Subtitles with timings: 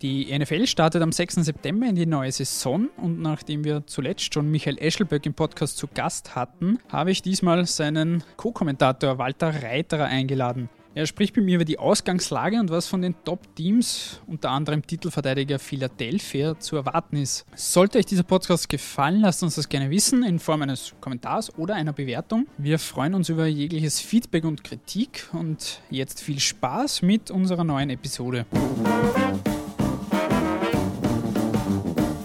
[0.00, 1.36] Die NFL startet am 6.
[1.36, 5.88] September in die neue Saison und nachdem wir zuletzt schon Michael Eschelböck im Podcast zu
[5.92, 10.68] Gast hatten, habe ich diesmal seinen Co-Kommentator Walter Reiterer eingeladen.
[10.94, 15.58] Er spricht mit mir über die Ausgangslage und was von den Top-Teams, unter anderem Titelverteidiger
[15.58, 17.44] Philadelphia, zu erwarten ist.
[17.56, 21.74] Sollte euch dieser Podcast gefallen, lasst uns das gerne wissen in Form eines Kommentars oder
[21.74, 22.46] einer Bewertung.
[22.56, 27.90] Wir freuen uns über jegliches Feedback und Kritik und jetzt viel Spaß mit unserer neuen
[27.90, 28.46] Episode.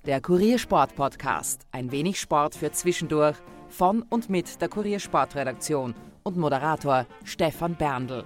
[0.06, 1.66] Der Kuriersport Podcast.
[1.72, 3.38] Ein wenig Sport für zwischendurch.
[3.70, 8.26] Von und mit der Kuriersportredaktion und Moderator Stefan Berndl.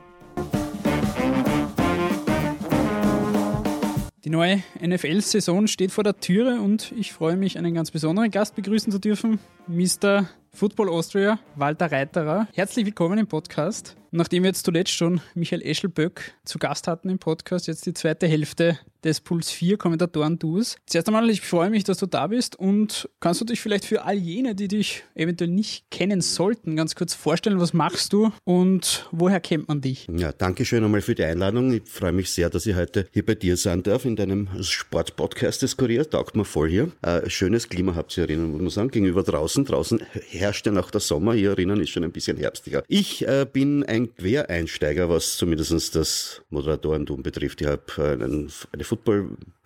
[4.23, 8.55] Die neue NFL-Saison steht vor der Türe und ich freue mich, einen ganz besonderen Gast
[8.55, 10.27] begrüßen zu dürfen, Mr.
[10.49, 12.48] Football Austria, Walter Reiterer.
[12.54, 13.96] Herzlich willkommen im Podcast.
[14.17, 18.27] Nachdem wir jetzt zuletzt schon Michael Eschelböck zu Gast hatten im Podcast, jetzt die zweite
[18.27, 20.77] Hälfte des Puls 4 Kommentatoren-Duos.
[20.88, 24.05] Zuerst einmal, ich freue mich, dass du da bist und kannst du dich vielleicht für
[24.05, 29.07] all jene, die dich eventuell nicht kennen sollten, ganz kurz vorstellen, was machst du und
[29.12, 30.07] woher kennt man dich?
[30.12, 31.71] Ja, danke schön einmal für die Einladung.
[31.71, 35.62] Ich freue mich sehr, dass ich heute hier bei dir sein darf in deinem Sportpodcast
[35.62, 36.09] des Kurier.
[36.09, 36.91] Taugt mir voll hier.
[37.04, 39.63] Äh, schönes Klima habt ihr erinnern, muss man sagen, gegenüber draußen.
[39.63, 42.84] Draußen herrscht ja noch der Sommer, hier erinnern ist schon ein bisschen herbstiger.
[42.87, 47.62] Ich äh, bin ein Quereinsteiger, was zumindest das Moderatorentum betrifft.
[47.62, 48.24] Ich habe äh,
[48.72, 48.84] eine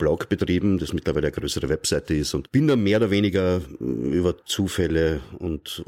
[0.01, 3.83] Football-Blog betrieben, das mittlerweile eine größere Webseite ist und bin da mehr oder weniger äh,
[3.83, 5.83] über Zufälle und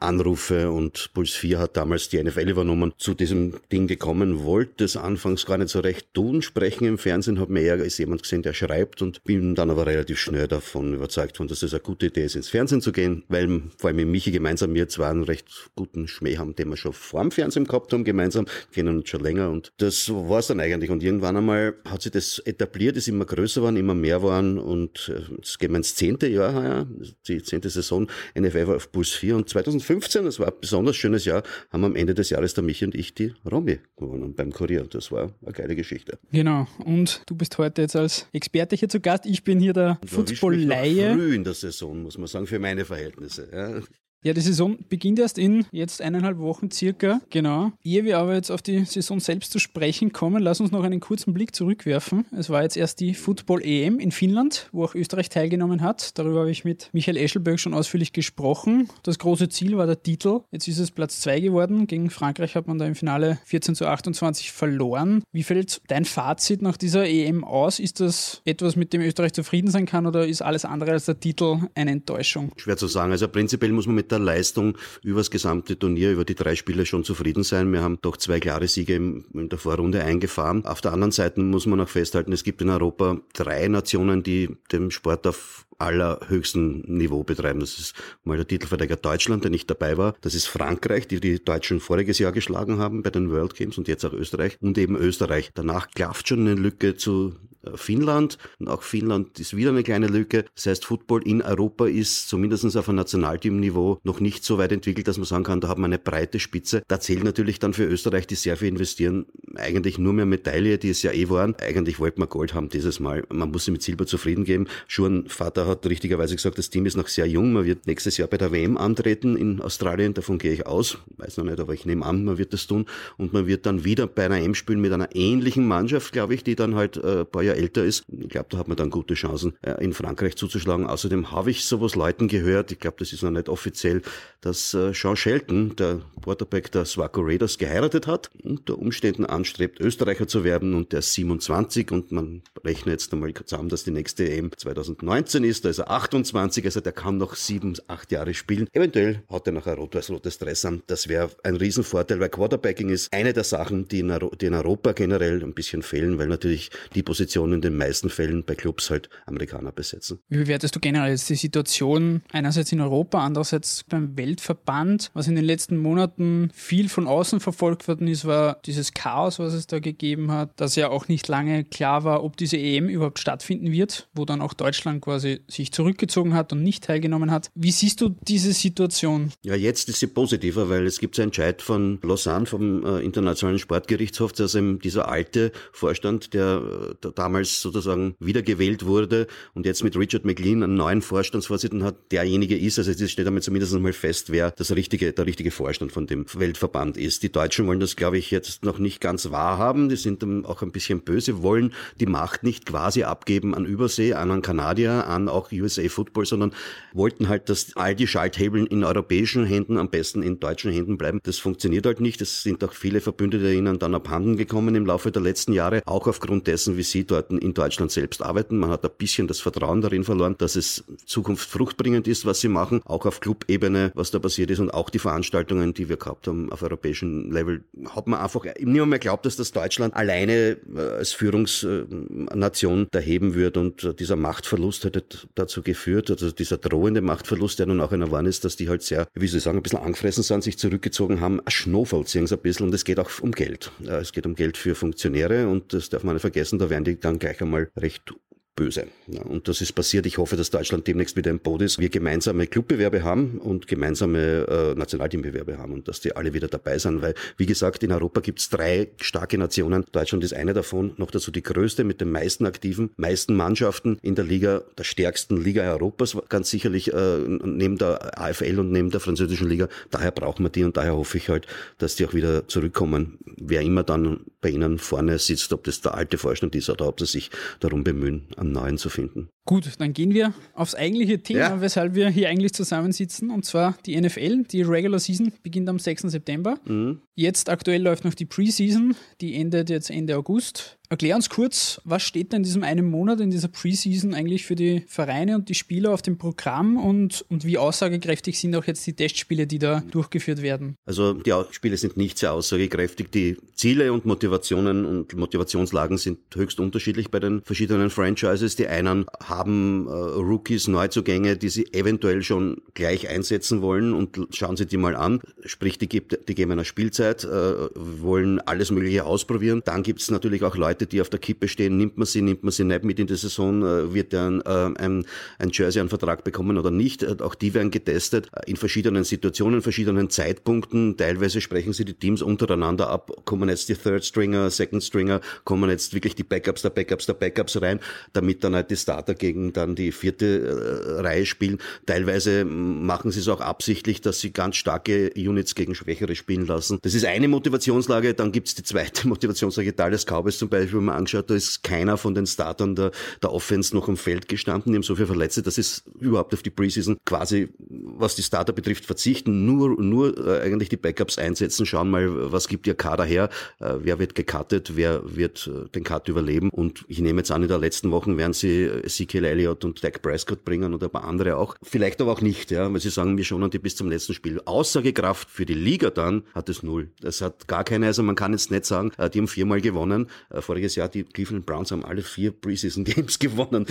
[0.00, 4.96] Anrufe und Puls 4 hat damals die NFL übernommen, zu diesem Ding gekommen, wollte es
[4.96, 8.42] anfangs gar nicht so recht tun, sprechen im Fernsehen, habe mir eher als jemand gesehen,
[8.42, 12.06] der schreibt und bin dann aber relativ schnell davon überzeugt worden, dass es eine gute
[12.06, 15.24] Idee ist, ins Fernsehen zu gehen, weil vor allem mit Michi gemeinsam wir zwar einen
[15.24, 19.08] recht guten Schmäh haben, den wir schon vor dem Fernsehen gehabt haben, gemeinsam, kennen uns
[19.08, 20.90] schon länger und das war es dann eigentlich.
[20.90, 25.12] Und irgendwann einmal hat sich das etabliert, ist immer größer geworden, immer mehr waren und
[25.14, 26.86] äh, jetzt gehen wir ins zehnte Jahr heuer,
[27.28, 31.24] die zehnte Saison NFL war auf Puls 4 und 2015, das war ein besonders schönes
[31.24, 34.84] Jahr, haben am Ende des Jahres der Michi und ich die Romy gewonnen beim Kurier.
[34.84, 36.18] Das war eine geile Geschichte.
[36.32, 36.66] Genau.
[36.84, 39.26] Und du bist heute jetzt als Experte hier zu Gast.
[39.26, 41.14] Ich bin hier der Football-Laie.
[41.14, 43.48] Früh in der Saison, muss man sagen, für meine Verhältnisse.
[43.52, 43.80] Ja.
[44.24, 47.20] Ja, die Saison beginnt erst in jetzt eineinhalb Wochen circa.
[47.30, 47.72] Genau.
[47.82, 51.00] Ehe wir aber jetzt auf die Saison selbst zu sprechen kommen, lass uns noch einen
[51.00, 52.24] kurzen Blick zurückwerfen.
[52.30, 56.16] Es war jetzt erst die Football EM in Finnland, wo auch Österreich teilgenommen hat.
[56.18, 58.88] Darüber habe ich mit Michael Eschelberg schon ausführlich gesprochen.
[59.02, 60.42] Das große Ziel war der Titel.
[60.52, 61.88] Jetzt ist es Platz 2 geworden.
[61.88, 65.24] Gegen Frankreich hat man da im Finale 14 zu 28 verloren.
[65.32, 67.80] Wie fällt dein Fazit nach dieser EM aus?
[67.80, 71.18] Ist das etwas, mit dem Österreich zufrieden sein kann oder ist alles andere als der
[71.18, 72.52] Titel eine Enttäuschung?
[72.56, 73.10] Schwer zu sagen.
[73.10, 76.86] Also prinzipiell muss man mit der Leistung über das gesamte Turnier, über die drei Spiele
[76.86, 77.72] schon zufrieden sein.
[77.72, 80.64] Wir haben doch zwei klare Siege in der Vorrunde eingefahren.
[80.64, 84.56] Auf der anderen Seite muss man auch festhalten, es gibt in Europa drei Nationen, die
[84.70, 87.60] den Sport auf allerhöchsten Niveau betreiben.
[87.60, 90.14] Das ist mal der Titelverteidiger Deutschland, der nicht dabei war.
[90.20, 93.88] Das ist Frankreich, die die Deutschen voriges Jahr geschlagen haben bei den World Games und
[93.88, 95.50] jetzt auch Österreich und eben Österreich.
[95.54, 97.34] Danach klafft schon eine Lücke zu
[97.74, 100.44] Finnland und auch Finnland ist wieder eine kleine Lücke.
[100.54, 105.08] Das heißt, Football in Europa ist zumindest auf einem Nationalteamniveau noch nicht so weit entwickelt,
[105.08, 106.82] dass man sagen kann, da haben wir eine breite Spitze.
[106.88, 110.90] Da zählt natürlich dann für Österreich, die sehr viel investieren, eigentlich nur mehr Medaille, die
[110.90, 111.54] es ja eh waren.
[111.56, 113.24] Eigentlich wollte man Gold haben dieses Mal.
[113.28, 114.66] Man muss sich mit Silber zufrieden geben.
[114.88, 117.52] Schon Vater hat richtigerweise gesagt, das Team ist noch sehr jung.
[117.52, 120.14] Man wird nächstes Jahr bei der WM antreten in Australien.
[120.14, 120.98] Davon gehe ich aus.
[121.16, 122.86] Weiß noch nicht, aber ich nehme an, man wird das tun.
[123.16, 126.44] Und man wird dann wieder bei einer M spielen mit einer ähnlichen Mannschaft, glaube ich,
[126.44, 128.04] die dann halt äh, ein paar Jahre älter ist.
[128.08, 130.86] Ich glaube, da hat man dann gute Chancen, äh, in Frankreich zuzuschlagen.
[130.86, 134.02] Außerdem habe ich sowas Leuten gehört, ich glaube, das ist noch nicht offiziell,
[134.40, 140.28] dass äh, Sean Shelton, der Quarterback der Swaco Raiders, geheiratet hat, unter Umständen anstrebt, Österreicher
[140.28, 144.30] zu werden und der ist 27 und man rechnet jetzt einmal zusammen, dass die nächste
[144.30, 148.68] EM 2019 ist, da ist er 28, also der kann noch sieben, acht Jahre spielen.
[148.72, 150.84] Eventuell hat er noch ein rot-weiß-rotes Dress an.
[150.86, 154.92] Das wäre ein Riesenvorteil, weil Quarterbacking ist eine der Sachen, die in, die in Europa
[154.92, 159.10] generell ein bisschen fehlen, weil natürlich die Position in den meisten Fällen bei Clubs halt
[159.26, 160.20] Amerikaner besetzen.
[160.28, 165.10] Wie bewertest du generell jetzt die Situation einerseits in Europa, andererseits beim Weltverband?
[165.14, 169.52] Was in den letzten Monaten viel von außen verfolgt worden ist, war dieses Chaos, was
[169.52, 173.18] es da gegeben hat, dass ja auch nicht lange klar war, ob diese EM überhaupt
[173.18, 177.50] stattfinden wird, wo dann auch Deutschland quasi sich zurückgezogen hat und nicht teilgenommen hat.
[177.54, 179.32] Wie siehst du diese Situation?
[179.42, 183.58] Ja, jetzt ist sie positiver, weil es gibt einen Entscheid von Lausanne, vom äh, Internationalen
[183.58, 189.96] Sportgerichtshof, dass eben dieser alte Vorstand, der, der damals sozusagen wiedergewählt wurde und jetzt mit
[189.96, 194.30] Richard McLean einen neuen Vorstandsvorsitzenden hat, derjenige ist, also es steht damit zumindest einmal fest,
[194.30, 197.22] wer das richtige, der richtige Vorstand von dem Weltverband ist.
[197.22, 199.88] Die Deutschen wollen das, glaube ich, jetzt noch nicht ganz ganz wahrhaben.
[199.88, 204.30] Die sind auch ein bisschen böse, wollen die Macht nicht quasi abgeben an Übersee, an
[204.30, 206.52] einen Kanadier, an auch USA Football, sondern
[206.92, 211.20] wollten halt, dass all die Schalthebeln in europäischen Händen, am besten in deutschen Händen bleiben.
[211.22, 212.20] Das funktioniert halt nicht.
[212.20, 216.06] Es sind auch viele Verbündete ihnen dann abhanden gekommen im Laufe der letzten Jahre, auch
[216.06, 218.58] aufgrund dessen, wie sie dort in Deutschland selbst arbeiten.
[218.58, 222.48] Man hat ein bisschen das Vertrauen darin verloren, dass es Zukunft fruchtbringend ist, was sie
[222.48, 226.26] machen, auch auf Clubebene, was da passiert ist und auch die Veranstaltungen, die wir gehabt
[226.26, 227.64] haben auf europäischen Level,
[227.94, 233.34] hat man einfach niemand mehr glaubt, dass das Deutschland alleine äh, als Führungsnation da heben
[233.34, 235.04] wird und äh, dieser Machtverlust hätte
[235.34, 238.82] dazu geführt, also dieser drohende Machtverlust, der nun auch einer war ist, dass die halt
[238.82, 242.26] sehr, wie soll ich sagen, ein bisschen angefressen sind, sich zurückgezogen haben, schnoffelt sie ein
[242.26, 243.72] bisschen und es geht auch um Geld.
[243.84, 246.98] Es geht um Geld für Funktionäre und das darf man nicht vergessen, da werden die
[246.98, 248.14] dann gleich einmal recht
[248.54, 248.86] böse.
[249.24, 250.04] Und das ist passiert.
[250.04, 251.78] Ich hoffe, dass Deutschland demnächst wieder im Boot ist.
[251.78, 256.78] Wir gemeinsame Clubbewerbe haben und gemeinsame äh, Nationalteambewerbe haben und dass die alle wieder dabei
[256.78, 257.00] sind.
[257.00, 259.84] Weil, wie gesagt, in Europa gibt es drei starke Nationen.
[259.92, 264.14] Deutschland ist eine davon, noch dazu die größte mit den meisten aktiven, meisten Mannschaften in
[264.14, 269.00] der Liga, der stärksten Liga Europas, ganz sicherlich äh, neben der AFL und neben der
[269.00, 269.68] französischen Liga.
[269.90, 271.46] Daher brauchen wir die und daher hoffe ich halt,
[271.78, 273.18] dass die auch wieder zurückkommen.
[273.24, 277.00] Wer immer dann bei ihnen vorne sitzt, ob das der alte Vorstand ist oder ob
[277.00, 279.28] sie sich darum bemühen, neuen zu finden.
[279.44, 281.60] Gut, dann gehen wir aufs eigentliche Thema, ja.
[281.60, 284.44] weshalb wir hier eigentlich zusammensitzen, und zwar die NFL.
[284.44, 286.02] Die Regular Season beginnt am 6.
[286.02, 286.58] September.
[286.66, 287.00] Mhm.
[287.14, 290.78] Jetzt aktuell läuft noch die Preseason, die endet jetzt Ende August.
[290.92, 294.56] Erklär uns kurz, was steht denn in diesem einen Monat in dieser Preseason eigentlich für
[294.56, 298.86] die Vereine und die Spieler auf dem Programm und, und wie aussagekräftig sind auch jetzt
[298.86, 300.76] die Testspiele, die da durchgeführt werden?
[300.84, 303.10] Also die Spiele sind nicht sehr aussagekräftig.
[303.10, 308.56] Die Ziele und Motivationen und Motivationslagen sind höchst unterschiedlich bei den verschiedenen Franchises.
[308.56, 314.58] Die einen haben äh, Rookies, Neuzugänge, die sie eventuell schon gleich einsetzen wollen und schauen
[314.58, 315.20] sie die mal an.
[315.46, 317.28] Sprich, die, gibt, die geben einer Spielzeit, äh,
[317.74, 319.62] wollen alles Mögliche ausprobieren.
[319.64, 322.42] Dann gibt es natürlich auch Leute, die auf der Kippe stehen, nimmt man sie, nimmt
[322.42, 325.04] man sie nicht mit in die Saison, äh, wird der äh, ein,
[325.38, 327.02] ein Jersey einen Vertrag bekommen oder nicht.
[327.02, 330.96] Äh, auch die werden getestet in verschiedenen Situationen, verschiedenen Zeitpunkten.
[330.96, 335.70] Teilweise sprechen sie die Teams untereinander ab, kommen jetzt die Third Stringer, Second Stringer, kommen
[335.70, 337.80] jetzt wirklich die Backups der Backups der Backups rein,
[338.12, 341.58] damit dann halt die Starter gegen dann die vierte Reihe spielen.
[341.86, 346.78] Teilweise machen sie es auch absichtlich, dass sie ganz starke Units gegen Schwächere spielen lassen.
[346.82, 348.14] Das ist eine Motivationslage.
[348.14, 349.72] Dann gibt es die zweite Motivationslage.
[349.72, 352.90] Dallas Cowboys zum Beispiel, wenn man angeschaut, da ist keiner von den Startern der,
[353.22, 354.72] der Offense noch am Feld gestanden.
[354.72, 358.52] Die haben so viele Verletzte, dass es überhaupt auf die Preseason quasi, was die Starter
[358.52, 359.46] betrifft, verzichten.
[359.46, 361.66] Nur, nur äh, eigentlich die Backups einsetzen.
[361.66, 363.28] Schauen mal, was gibt ihr Kader her?
[363.60, 364.72] Äh, wer wird gecuttet?
[364.76, 366.50] Wer wird äh, den Cut überleben?
[366.50, 370.02] Und ich nehme jetzt an, in der letzten Wochen werden sie Ezekiel Elliott und Dak
[370.02, 371.56] Prescott bringen und ein paar andere auch.
[371.62, 374.40] Vielleicht aber auch nicht, ja, weil sie sagen, wir schonen die bis zum letzten Spiel.
[374.44, 376.90] Aussagekraft für die Liga dann hat es null.
[377.00, 380.08] Das hat gar keine, also man kann jetzt nicht sagen, äh, die haben viermal gewonnen.
[380.30, 383.66] Äh, voriges Jahr, die Cleveland Browns haben alle vier Preseason Games gewonnen,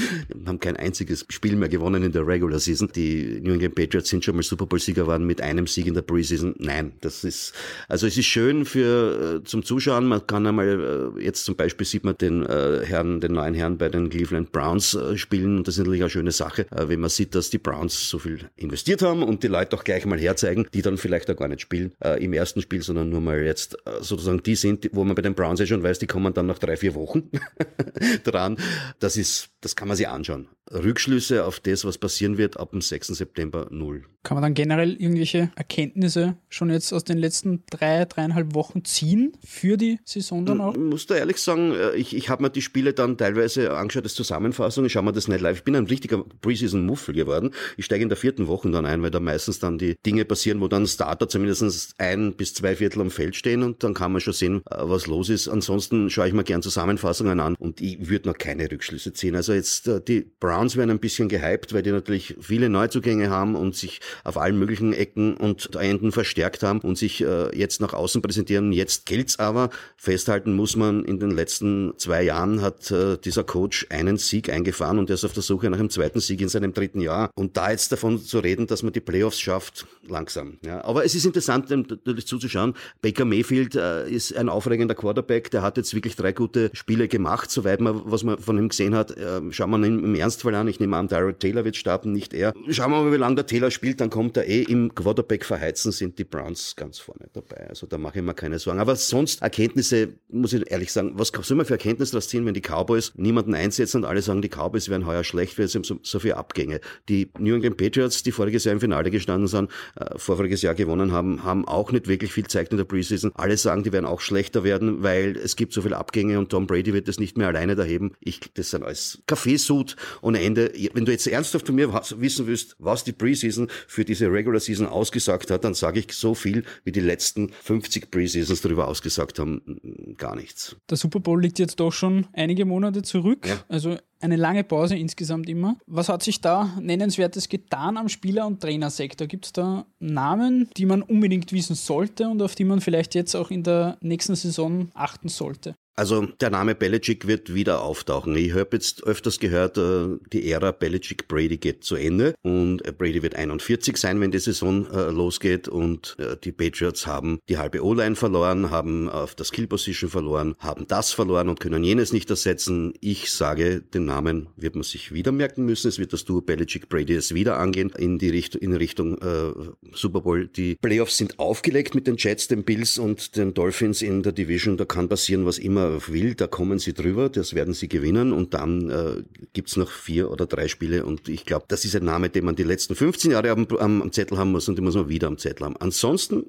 [0.45, 2.89] haben kein einziges Spiel mehr gewonnen in der Regular Season.
[2.93, 5.93] Die New England Patriots sind schon mal Super Bowl Sieger waren mit einem Sieg in
[5.93, 6.55] der Preseason.
[6.57, 7.53] Nein, das ist,
[7.87, 10.07] also es ist schön für, äh, zum Zuschauen.
[10.07, 14.09] Man kann einmal, jetzt zum Beispiel sieht man den Herrn, den neuen Herrn bei den
[14.09, 17.57] Cleveland Browns spielen und das ist natürlich eine schöne Sache, wenn man sieht, dass die
[17.57, 21.29] Browns so viel investiert haben und die Leute auch gleich mal herzeigen, die dann vielleicht
[21.29, 24.55] auch gar nicht spielen äh, im ersten Spiel, sondern nur mal jetzt äh, sozusagen die
[24.55, 26.95] sind, wo man bei den Browns ja schon weiß, die kommen dann nach drei, vier
[26.95, 27.29] Wochen
[28.23, 28.57] dran.
[28.99, 30.47] Das ist, das kann man sich anschauen.
[30.73, 33.07] Rückschlüsse auf das, was passieren wird ab dem 6.
[33.07, 34.03] September null.
[34.23, 39.33] Kann man dann generell irgendwelche Erkenntnisse schon jetzt aus den letzten drei, dreieinhalb Wochen ziehen
[39.43, 40.73] für die Saison dann auch?
[40.73, 44.03] Ich muss da ehrlich sagen, äh, ich, ich habe mir die Spiele dann teilweise angeschaut
[44.03, 45.57] als Zusammenfassung, ich schaue mir das nicht live.
[45.57, 47.51] Ich bin ein richtiger Preseason-Muffel geworden.
[47.77, 50.61] Ich steige in der vierten Woche dann ein, weil da meistens dann die Dinge passieren,
[50.61, 54.21] wo dann Starter zumindest ein bis zwei Viertel am Feld stehen und dann kann man
[54.21, 55.47] schon sehen, äh, was los ist.
[55.47, 59.35] Ansonsten schaue ich mir gern Zusammenfassungen an und ich würde noch keine Rückschlüsse ziehen.
[59.35, 63.55] Also jetzt äh, die Browns werden ein bisschen gehypt, weil die natürlich viele Neuzugänge haben
[63.55, 67.93] und sich auf allen möglichen Ecken und Enden verstärkt haben und sich äh, jetzt nach
[67.93, 68.71] außen präsentieren.
[68.71, 69.69] Jetzt gilt's aber.
[69.97, 75.09] Festhalten muss man, in den letzten zwei Jahren hat dieser Coach einen Sieg eingefahren und
[75.09, 77.31] er ist auf der Suche nach einem zweiten Sieg in seinem dritten Jahr.
[77.35, 80.57] Und da jetzt davon zu reden, dass man die Playoffs schafft, langsam.
[80.65, 80.83] Ja.
[80.83, 82.73] Aber es ist interessant, natürlich zuzuschauen.
[83.01, 87.51] Baker Mayfield äh, ist ein aufregender Quarterback, der hat jetzt wirklich drei gute Spiele gemacht,
[87.51, 89.11] soweit man, was man von ihm gesehen hat.
[89.17, 92.33] Äh, schauen wir ihn im Ernstfall an, ich nehme an, Tyrod Taylor wird starten, nicht
[92.33, 92.53] er.
[92.69, 95.91] Schauen wir mal, wie lange der Taylor spielt, dann kommt er eh im Quarterback verheizen,
[95.91, 97.67] sind die Browns ganz vorne dabei.
[97.69, 98.79] Also da mache ich mir keine Sorgen.
[98.79, 102.53] Aber sonst Erkenntnisse, muss ich ehrlich sagen, was soll man für Erkenntnisse daraus ziehen, wenn
[102.53, 105.99] die Cowboys niemanden einsetzen und alle sagen, die Cowboys werden heuer schlecht, weil sie so,
[106.01, 106.79] so viele Abgänge.
[107.09, 111.11] Die New England Patriots, die voriges Jahr im Finale gestanden sind, äh, vorvoriges Jahr gewonnen
[111.11, 113.31] haben, haben auch nicht wirklich viel Zeit in der Preseason.
[113.35, 116.67] Alle sagen, die werden auch schlechter werden, weil es gibt so viele Abgänge und Tom
[116.67, 118.13] Brady wird das nicht mehr alleine erheben.
[118.19, 120.71] Ich, das sind alles Kaffeesud ohne Ende.
[120.93, 124.87] Wenn du jetzt ernsthaft von mir wissen willst, was die Preseason für diese Regular Season
[124.87, 130.15] ausgesagt hat, dann sage ich so viel, wie die letzten 50 Preseasons darüber ausgesagt haben,
[130.17, 130.75] gar nichts.
[130.89, 133.45] Der Super Bowl liegt jetzt doch schon einige Monate zurück.
[133.47, 133.63] Ja.
[133.67, 135.77] Also eine lange Pause insgesamt immer.
[135.87, 139.27] Was hat sich da nennenswertes getan am Spieler- und Trainersektor?
[139.27, 143.35] Gibt es da Namen, die man unbedingt wissen sollte und auf die man vielleicht jetzt
[143.35, 145.75] auch in der nächsten Saison achten sollte?
[145.95, 148.35] Also der Name Belichick wird wieder auftauchen.
[148.35, 153.21] Ich habe jetzt öfters gehört, äh, die Ära Belichick-Brady geht zu Ende und äh, Brady
[153.21, 158.15] wird 41 sein, wenn die Saison äh, losgeht und die Patriots haben die halbe O-Line
[158.15, 162.93] verloren, haben auf der Skill-Position verloren, haben das verloren und können jenes nicht ersetzen.
[163.01, 165.87] Ich sage, den Namen wird man sich wieder merken müssen.
[165.87, 169.53] Es wird das Duo Belichick-Brady es wieder angehen in die Richtung, in Richtung äh,
[169.93, 170.47] Super Bowl.
[170.47, 174.77] Die Playoffs sind aufgelegt mit den Jets, den Bills und den Dolphins in der Division.
[174.77, 178.53] Da kann passieren, was immer will, da kommen sie drüber, das werden sie gewinnen und
[178.53, 179.23] dann äh,
[179.53, 182.55] gibt's noch vier oder drei Spiele und ich glaube, das ist ein Name, den man
[182.55, 185.27] die letzten 15 Jahre am, am, am Zettel haben muss und den muss man wieder
[185.27, 185.75] am Zettel haben.
[185.77, 186.45] Ansonsten,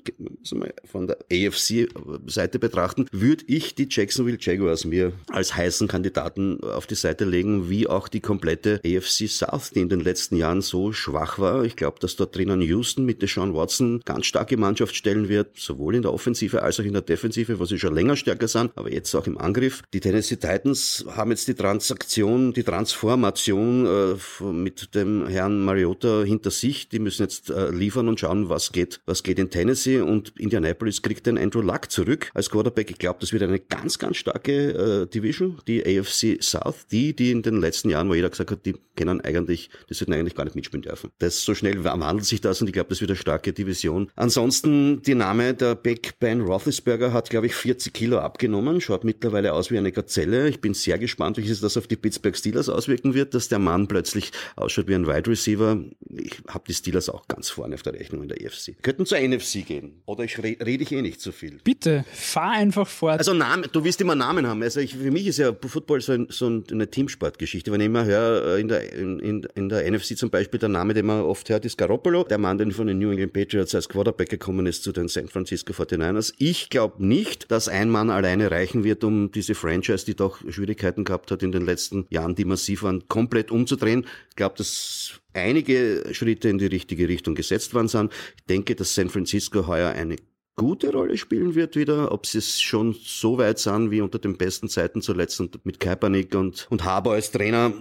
[0.85, 6.95] von der AFC-Seite betrachten, würde ich die Jacksonville Jaguars mir als heißen Kandidaten auf die
[6.95, 11.39] Seite legen, wie auch die komplette AFC South, die in den letzten Jahren so schwach
[11.39, 11.65] war.
[11.65, 15.97] Ich glaube, dass dort drinnen Houston mit Deshaun Watson ganz starke Mannschaft stellen wird, sowohl
[15.97, 18.93] in der Offensive als auch in der Defensive, wo sie schon länger stärker sind, aber
[18.93, 19.83] jetzt auch im Angriff.
[19.93, 26.51] Die Tennessee Titans haben jetzt die Transaktion, die Transformation äh, mit dem Herrn Mariota hinter
[26.51, 26.89] sich.
[26.89, 31.03] Die müssen jetzt äh, liefern und schauen, was geht, was geht in Tennessee und Indianapolis
[31.03, 32.91] kriegt den Andrew Luck zurück als Quarterback.
[32.91, 37.31] Ich glaube, das wird eine ganz, ganz starke äh, Division, die AFC South, die, die
[37.31, 40.45] in den letzten Jahren, wo jeder gesagt hat, die kennen eigentlich, die sollten eigentlich gar
[40.45, 41.11] nicht mitspielen dürfen.
[41.19, 44.11] Das so schnell wandelt sich das und ich glaube, das wird eine starke Division.
[44.17, 49.12] Ansonsten die Name der Big Ben Roethlisberger hat, glaube ich, 40 Kilo abgenommen, schaut mittlerweile
[49.13, 50.49] mittlerweile aus wie eine Gazelle.
[50.49, 53.59] Ich bin sehr gespannt, wie sich das auf die Pittsburgh Steelers auswirken wird, dass der
[53.59, 55.85] Mann plötzlich ausschaut wie ein Wide Receiver.
[56.09, 58.69] Ich habe die Steelers auch ganz vorne auf der Rechnung in der EFC.
[58.69, 60.03] Wir könnten zur NFC gehen.
[60.07, 61.59] Oder ich rede ich eh nicht so viel.
[61.63, 63.19] Bitte, fahr einfach fort.
[63.19, 64.63] Also Namen, du willst immer Namen haben.
[64.63, 67.71] Also ich, für mich ist ja Football so, ein, so eine Teamsportgeschichte.
[67.71, 70.71] Wenn ich immer höre, äh, in der, in, in, in der NFC zum Beispiel, der
[70.71, 72.25] Name, den man oft hört, ist Garoppolo.
[72.25, 75.29] Der Mann, der von den New England Patriots als Quarterback gekommen ist zu den San
[75.29, 76.33] Francisco 49ers.
[76.39, 81.05] Ich glaube nicht, dass ein Mann alleine reichen wird, um diese Franchise, die doch Schwierigkeiten
[81.05, 84.07] gehabt hat in den letzten Jahren, die massiv waren, komplett umzudrehen.
[84.31, 88.13] Ich glaube, dass einige Schritte in die richtige Richtung gesetzt worden sind.
[88.37, 90.17] Ich denke, dass San Francisco heuer eine
[90.57, 94.37] gute Rolle spielen wird wieder, ob sie es schon so weit sind wie unter den
[94.37, 97.73] besten Zeiten zuletzt und mit Kaepernick und, und Haber als Trainer,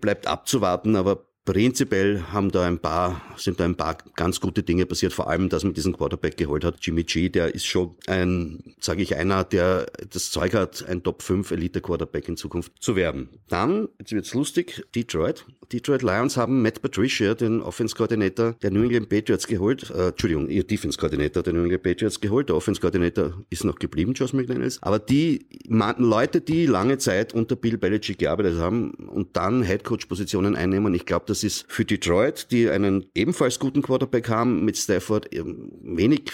[0.00, 4.86] bleibt abzuwarten, aber Prinzipiell haben da ein paar, sind da ein paar ganz gute Dinge
[4.86, 6.76] passiert, vor allem, dass man diesen Quarterback geholt hat.
[6.80, 11.20] Jimmy G, der ist schon ein, sage ich, einer, der das Zeug hat, ein Top
[11.20, 13.28] 5 Elite Quarterback in Zukunft zu werden.
[13.48, 15.44] Dann, jetzt wird's lustig, Detroit.
[15.70, 20.64] Detroit Lions haben Matt Patricia, den Offense-Koordinator der New England Patriots geholt, äh, Entschuldigung, ihr
[20.64, 22.48] Defense-Koordinator der New England Patriots geholt.
[22.48, 24.82] Der Offense-Koordinator ist noch geblieben, Josh McDaniels.
[24.82, 30.94] Aber die Leute, die lange Zeit unter Bill Belichick gearbeitet haben und dann Headcoach-Positionen einnehmen,
[30.94, 36.30] ich glaube, das ist für Detroit, die einen ebenfalls guten Quarterback haben, mit Stafford wenig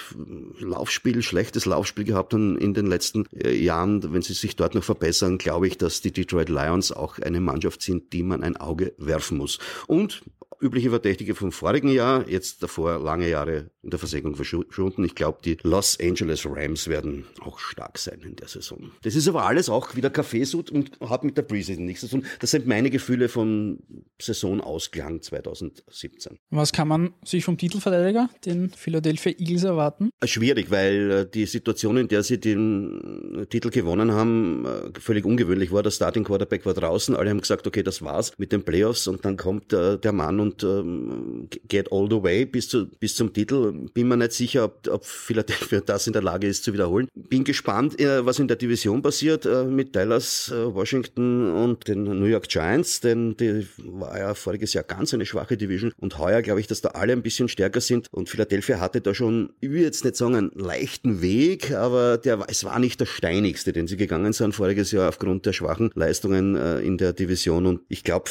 [0.59, 4.13] Laufspiel, schlechtes Laufspiel gehabt haben in den letzten äh, Jahren.
[4.13, 7.81] Wenn sie sich dort noch verbessern, glaube ich, dass die Detroit Lions auch eine Mannschaft
[7.81, 9.59] sind, die man ein Auge werfen muss.
[9.87, 10.21] Und
[10.61, 15.05] übliche Verdächtige vom vorigen Jahr, jetzt davor lange Jahre in der Versenkung verschwunden.
[15.05, 18.91] Ich glaube, die Los Angeles Rams werden auch stark sein in der Saison.
[19.03, 22.27] Das ist aber alles auch wieder Kaffeesud und hat mit der Preseason nichts zu tun.
[22.41, 23.79] Das sind meine Gefühle vom
[24.21, 26.39] Saisonausklang 2017.
[26.51, 30.11] Was kann man sich vom Titelverteidiger, den Philadelphia Eagles, erwarten?
[30.25, 35.73] Schwierig, weil äh, die Situation, in der sie den Titel gewonnen haben, äh, völlig ungewöhnlich
[35.73, 35.83] war.
[35.83, 37.17] Der Starting Quarterback war draußen.
[37.17, 40.41] Alle haben gesagt, okay, das war's mit den Playoffs und dann kommt äh, der Mann
[40.41, 43.73] und und ähm, get all the way bis, zu, bis zum Titel.
[43.95, 47.09] Bin mir nicht sicher, ob, ob Philadelphia das in der Lage ist zu wiederholen.
[47.15, 52.05] Bin gespannt, äh, was in der Division passiert äh, mit Dallas, äh, Washington und den
[52.05, 56.43] New York Giants, denn die war ja voriges Jahr ganz eine schwache Division und heuer
[56.43, 59.71] glaube ich, dass da alle ein bisschen stärker sind und Philadelphia hatte da schon, ich
[59.71, 63.87] will jetzt nicht sagen einen leichten Weg, aber der, es war nicht der steinigste, den
[63.87, 68.05] sie gegangen sind voriges Jahr aufgrund der schwachen Leistungen äh, in der Division und ich
[68.05, 68.31] glaube,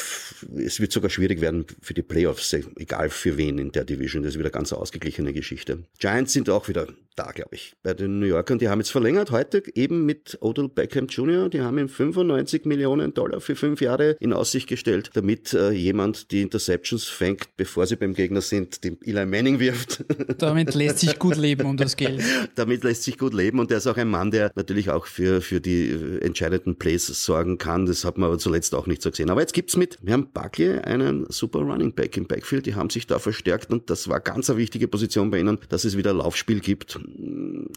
[0.56, 4.34] es wird sogar schwierig werden für die Playoffs, egal für wen in der Division, das
[4.34, 5.84] ist wieder ganz ausgeglichene Geschichte.
[6.00, 6.88] Giants sind auch wieder
[7.20, 8.58] da, glaube ich, bei den New Yorkern.
[8.58, 11.50] Die haben jetzt verlängert heute eben mit Odell Beckham Jr.
[11.50, 16.30] Die haben ihm 95 Millionen Dollar für fünf Jahre in Aussicht gestellt, damit äh, jemand
[16.30, 20.02] die Interceptions fängt, bevor sie beim Gegner sind, den Eli Manning wirft.
[20.38, 22.22] Damit lässt sich gut leben um das Geld.
[22.54, 25.42] Damit lässt sich gut leben und der ist auch ein Mann, der natürlich auch für,
[25.42, 27.84] für die äh, entscheidenden Plays sorgen kann.
[27.84, 29.28] Das hat man aber zuletzt auch nicht so gesehen.
[29.28, 32.88] Aber jetzt gibt's mit, wir haben Buckley, einen super Running Back im Backfield, die haben
[32.88, 36.14] sich da verstärkt und das war ganz eine wichtige Position bei ihnen, dass es wieder
[36.14, 36.98] Laufspiel gibt.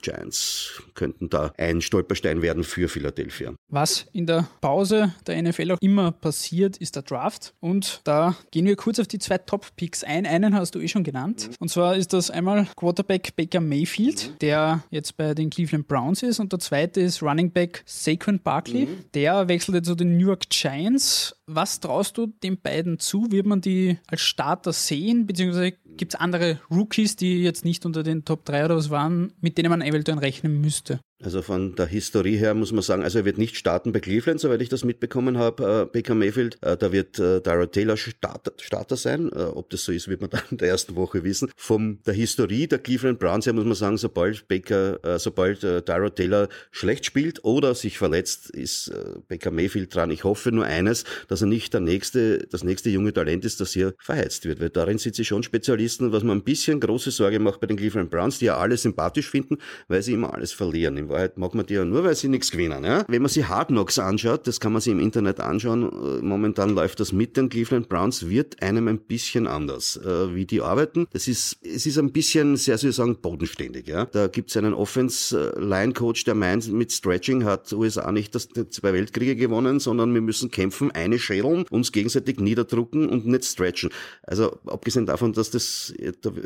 [0.01, 3.53] Giants könnten da ein Stolperstein werden für Philadelphia.
[3.69, 7.53] Was in der Pause der NFL auch immer passiert, ist der Draft.
[7.59, 10.25] Und da gehen wir kurz auf die zwei Top-Picks ein.
[10.25, 11.49] Einen hast du eh schon genannt.
[11.59, 16.39] Und zwar ist das einmal Quarterback Baker Mayfield, der jetzt bei den Cleveland Browns ist.
[16.39, 18.85] Und der zweite ist Running Back Saquon Barkley.
[18.85, 19.05] Mhm.
[19.13, 21.35] Der wechselte zu den New York Giants.
[21.45, 23.31] Was traust du den beiden zu?
[23.31, 25.27] Wird man die als Starter sehen?
[25.27, 29.33] Beziehungsweise gibt es andere Rookies, die jetzt nicht unter den Top 3 oder was waren,
[29.41, 30.99] mit denen man eventuell rechnen müsste?
[31.23, 34.41] Also von der Historie her muss man sagen, also er wird nicht starten bei Cleveland,
[34.41, 36.57] soweit ich das mitbekommen habe, äh, Baker Mayfield.
[36.61, 39.31] Äh, da wird äh, Dara Taylor Starter, Starter sein.
[39.31, 41.49] Äh, ob das so ist, wird man dann in der ersten Woche wissen.
[41.55, 45.81] Von der Historie der Cleveland Browns her muss man sagen, sobald Baker, äh, sobald äh,
[45.81, 50.11] Dara Taylor schlecht spielt oder sich verletzt, ist äh, Baker Mayfield dran.
[50.11, 53.71] Ich hoffe nur eines, dass er nicht der nächste, das nächste junge Talent ist, das
[53.71, 57.39] hier verheizt wird, weil darin sind sie schon Spezialisten, was man ein bisschen große Sorge
[57.39, 60.97] macht bei den Cleveland Browns, die ja alle sympathisch finden, weil sie immer alles verlieren.
[60.97, 62.83] Im Wahrheit mag man die ja nur, weil sie nichts gewinnen.
[62.83, 63.05] Ja?
[63.07, 66.71] Wenn man sich Hard Knocks anschaut, das kann man sich im Internet anschauen, äh, momentan
[66.71, 71.07] läuft das mit den Cleveland Browns, wird einem ein bisschen anders, äh, wie die arbeiten.
[71.13, 73.87] Das ist, es ist ein bisschen, sehr soll ich sagen, bodenständig.
[73.87, 74.05] Ja?
[74.05, 79.35] Da gibt es einen Offense-Line-Coach, der meint, mit Stretching hat USA nicht das, zwei Weltkriege
[79.35, 83.89] gewonnen, sondern wir müssen kämpfen, eine schädeln, uns gegenseitig niederdrucken und nicht stretchen.
[84.23, 85.93] Also abgesehen davon, dass das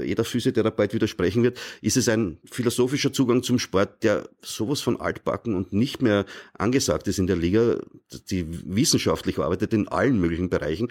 [0.04, 5.56] jeder Physiotherapeut widersprechen wird, ist es ein philosophischer Zugang zum Sport, der sowas von altbacken
[5.56, 6.26] und nicht mehr
[6.58, 7.78] angesagt ist in der Liga,
[8.30, 10.90] die wissenschaftlich arbeitet in allen möglichen Bereichen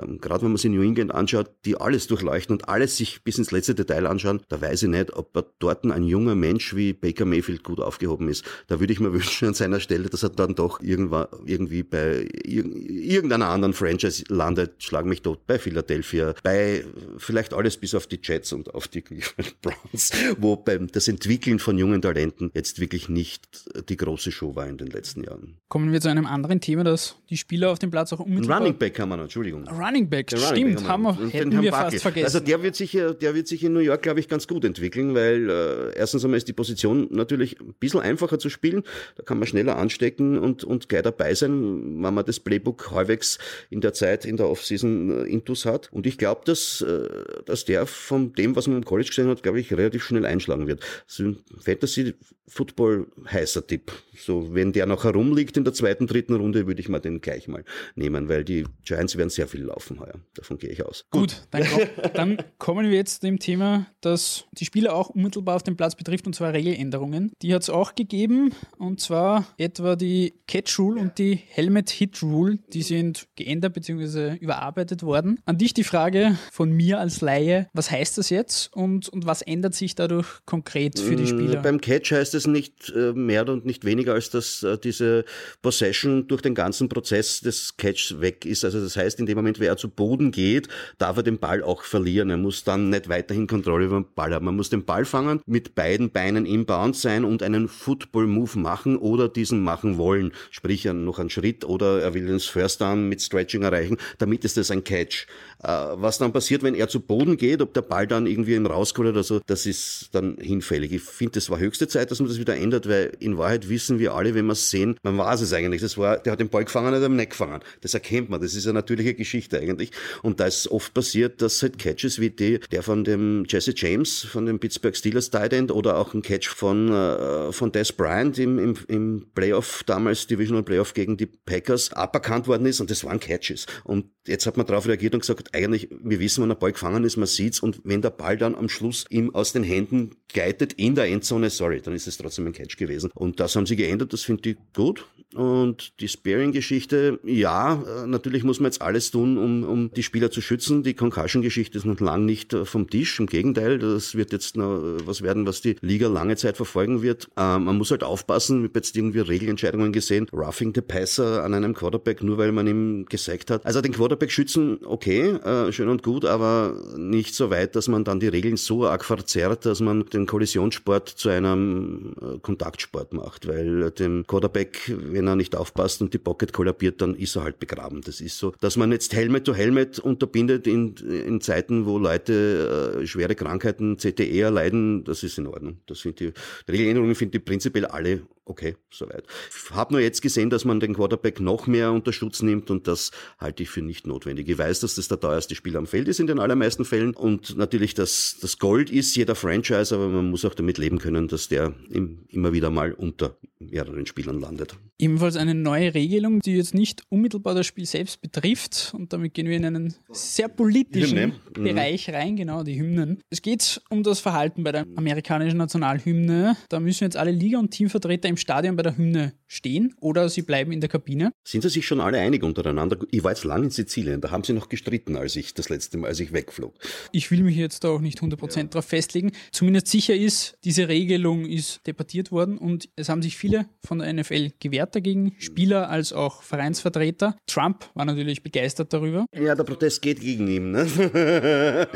[0.00, 3.38] ähm, gerade wenn man sich New England anschaut, die alles durchleuchten und alles sich bis
[3.38, 7.24] ins letzte Detail anschauen, da weiß ich nicht, ob dort ein junger Mensch wie Baker
[7.24, 8.44] Mayfield gut aufgehoben ist.
[8.68, 12.28] Da würde ich mir wünschen an seiner Stelle, dass er dann doch irgendwann, irgendwie bei
[12.44, 16.84] irgendeiner anderen Franchise landet, schlag mich tot, bei Philadelphia, bei
[17.18, 21.58] vielleicht alles bis auf die Jets und auf die Cleveland Browns, wo beim das Entwickeln
[21.58, 25.56] von jungen Talenten jetzt wirklich nicht die große Show war in den letzten Jahren.
[25.68, 28.58] Kommen wir zu einem anderen Thema, das die Spieler auf dem Platz auch unmittelbar...
[28.58, 29.68] Running Back wir noch, Entschuldigung.
[29.84, 32.24] Running Back, der stimmt, Running haben wir, hätten wir fast vergessen.
[32.24, 35.14] Also der wird sich, der wird sich in New York, glaube ich, ganz gut entwickeln,
[35.14, 38.82] weil äh, erstens einmal ist die Position natürlich ein bisschen einfacher zu spielen.
[39.16, 43.38] Da kann man schneller anstecken und, und gleich dabei sein, wenn man das Playbook halbwegs
[43.70, 45.92] in der Zeit, in der Offseason äh, intus hat.
[45.92, 47.08] Und ich glaube, dass, äh,
[47.44, 50.66] dass der von dem, was man im College gesehen hat, glaube ich, relativ schnell einschlagen
[50.66, 50.82] wird.
[51.08, 52.14] Also Fantasy
[52.46, 53.90] Football heißer Tipp.
[54.16, 57.48] So, wenn der noch herumliegt in der zweiten, dritten Runde, würde ich mal den gleich
[57.48, 60.14] mal nehmen, weil die Giants werden sehr viel laufen heuer.
[60.34, 61.04] Davon gehe ich aus.
[61.10, 61.66] Gut, dann,
[62.14, 65.94] dann, kommen wir jetzt zu dem Thema, das die Spieler auch unmittelbar auf dem Platz
[65.94, 67.32] betrifft, und zwar Regeländerungen.
[67.42, 72.22] Die hat es auch gegeben, und zwar etwa die Catch Rule und die Helmet Hit
[72.22, 72.58] Rule.
[72.72, 74.36] Die sind geändert bzw.
[74.36, 75.40] überarbeitet worden.
[75.44, 79.42] An dich die Frage von mir als Laie, was heißt das jetzt und, und was
[79.42, 81.62] ändert sich dadurch konkret für die mm, Spieler?
[81.62, 85.24] Beim Catch heißt es nicht äh, mehr und nicht weniger, als dass äh, diese
[85.60, 88.64] Possession durch den ganzen Prozess des Catch weg ist.
[88.64, 91.62] Also das heißt, in dem Moment, wer er zu Boden geht, darf er den Ball
[91.62, 92.28] auch verlieren.
[92.28, 94.44] Er muss dann nicht weiterhin Kontrolle über den Ball haben.
[94.44, 98.98] Man muss den Ball fangen, mit beiden Beinen im Bound sein und einen Football-Move machen
[98.98, 100.32] oder diesen machen wollen.
[100.50, 103.96] Sprich, noch einen Schritt oder er will den First Down mit Stretching erreichen.
[104.18, 105.26] Damit ist das ein Catch.
[105.62, 108.66] Äh, was dann passiert, wenn er zu Boden geht, ob der Ball dann irgendwie ihm
[108.66, 110.92] rauskommt oder so, das ist dann hinfällig.
[110.92, 113.98] Ich finde, es war höchste Zeit, dass man das wieder ändert, weil in Wahrheit wissen
[113.98, 115.80] wir alle, wenn wir es sehen, man weiß es eigentlich.
[115.80, 117.60] Das war, der hat den Ball gefangen, hat den Neck gefangen.
[117.80, 118.42] Das erkennt man.
[118.42, 119.90] Das ist eine natürliche Geschichte eigentlich.
[120.22, 124.20] Und da ist oft passiert, dass halt Catches wie die, der von dem Jesse James,
[124.24, 128.38] von dem Pittsburgh Steelers Tight End oder auch ein Catch von, äh, von Des Bryant
[128.38, 133.04] im, im, im Playoff, damals Divisional Playoff gegen die Packers, aberkannt worden ist und das
[133.04, 133.66] waren Catches.
[133.84, 137.04] Und Jetzt hat man darauf reagiert und gesagt, eigentlich, wir wissen, wenn der Ball gefangen
[137.04, 140.72] ist, man sieht's und wenn der Ball dann am Schluss ihm aus den Händen gleitet
[140.74, 143.10] in der Endzone, sorry, dann ist es trotzdem ein Catch gewesen.
[143.14, 145.06] Und das haben sie geändert, das finde ich gut.
[145.34, 150.30] Und die Sparing-Geschichte, ja, äh, natürlich muss man jetzt alles tun, um, um die Spieler
[150.30, 150.84] zu schützen.
[150.84, 153.18] Die Concussion-Geschichte ist noch lang nicht äh, vom Tisch.
[153.18, 157.02] Im Gegenteil, das wird jetzt noch äh, was werden, was die Liga lange Zeit verfolgen
[157.02, 157.28] wird.
[157.36, 161.52] Ähm, man muss halt aufpassen, ich habe jetzt irgendwie Regelentscheidungen gesehen, roughing the passer an
[161.52, 163.66] einem Quarterback, nur weil man ihm gesagt hat.
[163.66, 168.04] Also den Quarterback schützen, okay, äh, schön und gut, aber nicht so weit, dass man
[168.04, 173.46] dann die Regeln so arg verzerrt, dass man den Kollisionssport zu einem äh, Kontaktsport macht,
[173.46, 177.58] weil dem Quarterback, wenn er nicht aufpasst und die Pocket kollabiert, dann ist er halt
[177.58, 178.00] begraben.
[178.02, 178.52] Das ist so.
[178.60, 183.96] Dass man jetzt Helmet to Helmet unterbindet in, in Zeiten, wo Leute äh, schwere Krankheiten,
[183.96, 185.78] CTE erleiden, das ist in Ordnung.
[185.86, 186.32] Das sind die,
[186.66, 189.24] die Regeländerungen finde ich prinzipiell alle okay, soweit.
[189.50, 192.86] Ich habe nur jetzt gesehen, dass man den Quarterback noch mehr unter Schutz nimmt und
[192.86, 194.48] das halte ich für nicht notwendig.
[194.48, 197.56] Ich weiß, dass das der teuerste Spieler am Feld ist in den allermeisten Fällen und
[197.56, 201.48] natürlich das, das Gold ist jeder Franchise, aber man muss auch damit leben können, dass
[201.48, 204.76] der immer wieder mal unter mehreren Spielern landet.
[204.98, 209.48] Ebenfalls eine neue Regelung, die jetzt nicht unmittelbar das Spiel selbst betrifft und damit gehen
[209.48, 211.32] wir in einen sehr politischen.
[211.56, 211.64] Mhm.
[211.64, 213.20] Bereich rein, genau, die Hymnen.
[213.28, 216.56] Es geht um das Verhalten bei der amerikanischen Nationalhymne.
[216.68, 220.42] Da müssen jetzt alle Liga- und Teamvertreter im Stadion bei der Hymne stehen oder sie
[220.42, 221.32] bleiben in der Kabine.
[221.44, 222.98] Sind sie sich schon alle einig untereinander?
[223.10, 225.98] Ich war jetzt lang in Sizilien, da haben sie noch gestritten, als ich das letzte
[225.98, 226.74] Mal, als ich wegflog.
[227.12, 228.64] Ich will mich jetzt da auch nicht 100% ja.
[228.64, 229.32] drauf festlegen.
[229.52, 234.12] Zumindest sicher ist, diese Regelung ist debattiert worden und es haben sich viele von der
[234.12, 237.36] NFL gewehrt dagegen, Spieler als auch Vereinsvertreter.
[237.46, 239.26] Trump war natürlich begeistert darüber.
[239.34, 240.70] Ja, der Protest geht gegen ihn.
[240.72, 240.86] Ne?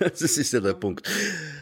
[0.00, 1.08] das ist ja der Punkt.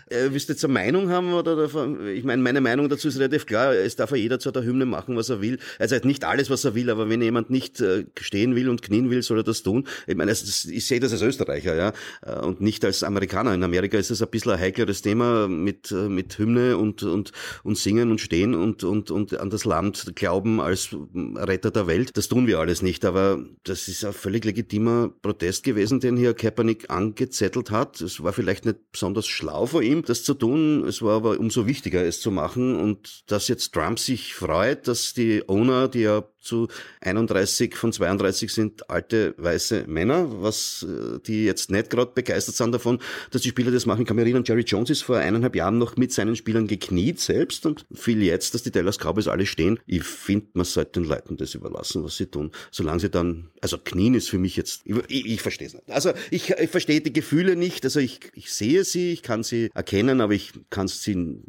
[0.08, 1.32] Äh, willst du jetzt eine Meinung haben?
[1.32, 1.64] Oder,
[2.12, 3.74] ich meine, meine Meinung dazu ist relativ klar.
[3.74, 5.58] Es darf ja jeder zu der Hymne machen, was er will.
[5.78, 8.82] Also halt nicht alles, was er will, aber wenn jemand nicht äh, stehen will und
[8.82, 9.86] knien will, soll er das tun.
[10.06, 13.54] Ich meine, das, ich sehe das als Österreicher, ja, äh, und nicht als Amerikaner.
[13.54, 17.32] In Amerika ist es ein bisschen ein heikleres Thema mit, äh, mit Hymne und, und,
[17.62, 22.10] und Singen und Stehen und, und, und an das Land glauben als Retter der Welt.
[22.16, 26.34] Das tun wir alles nicht, aber das ist ein völlig legitimer Protest gewesen, den hier
[26.34, 28.00] Kaepernick angezettelt hat.
[28.00, 30.84] Es war vielleicht nicht besonders schlau von ihm, das zu tun.
[30.86, 35.14] Es war aber umso wichtiger, es zu machen und dass jetzt Trump sich freut, dass
[35.14, 36.68] die Owner, die ja zu
[37.00, 42.72] 31 von 32 sind alte weiße Männer, was äh, die jetzt nicht gerade begeistert sind
[42.72, 44.02] davon, dass die Spieler das machen.
[44.02, 47.20] Ich kann mich erinnern, Jerry Jones ist vor eineinhalb Jahren noch mit seinen Spielern gekniet
[47.20, 49.80] selbst und fiel jetzt, dass die Dallas Cowboys alle stehen.
[49.86, 52.52] Ich finde, man sollte den Leuten das überlassen, was sie tun.
[52.70, 55.90] Solange sie dann, also knien ist für mich jetzt, ich, ich, ich verstehe es nicht.
[55.90, 59.70] Also ich, ich verstehe die Gefühle nicht, also ich, ich sehe sie, ich kann sie
[59.74, 61.42] erkennen, aber ich kann sie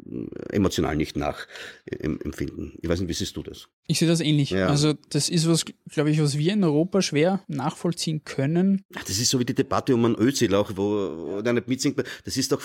[0.50, 2.74] emotional nicht nachempfinden.
[2.80, 3.68] Ich weiß nicht, wie siehst du das?
[3.88, 4.50] Ich sehe das ähnlich.
[4.50, 4.68] Ja.
[4.68, 8.82] Also das ist was, glaube ich, was wir in Europa schwer nachvollziehen können.
[9.06, 12.02] Das ist so wie die Debatte um einen Özil auch, wo, wo der nicht mitsingt.
[12.24, 12.60] Das ist doch,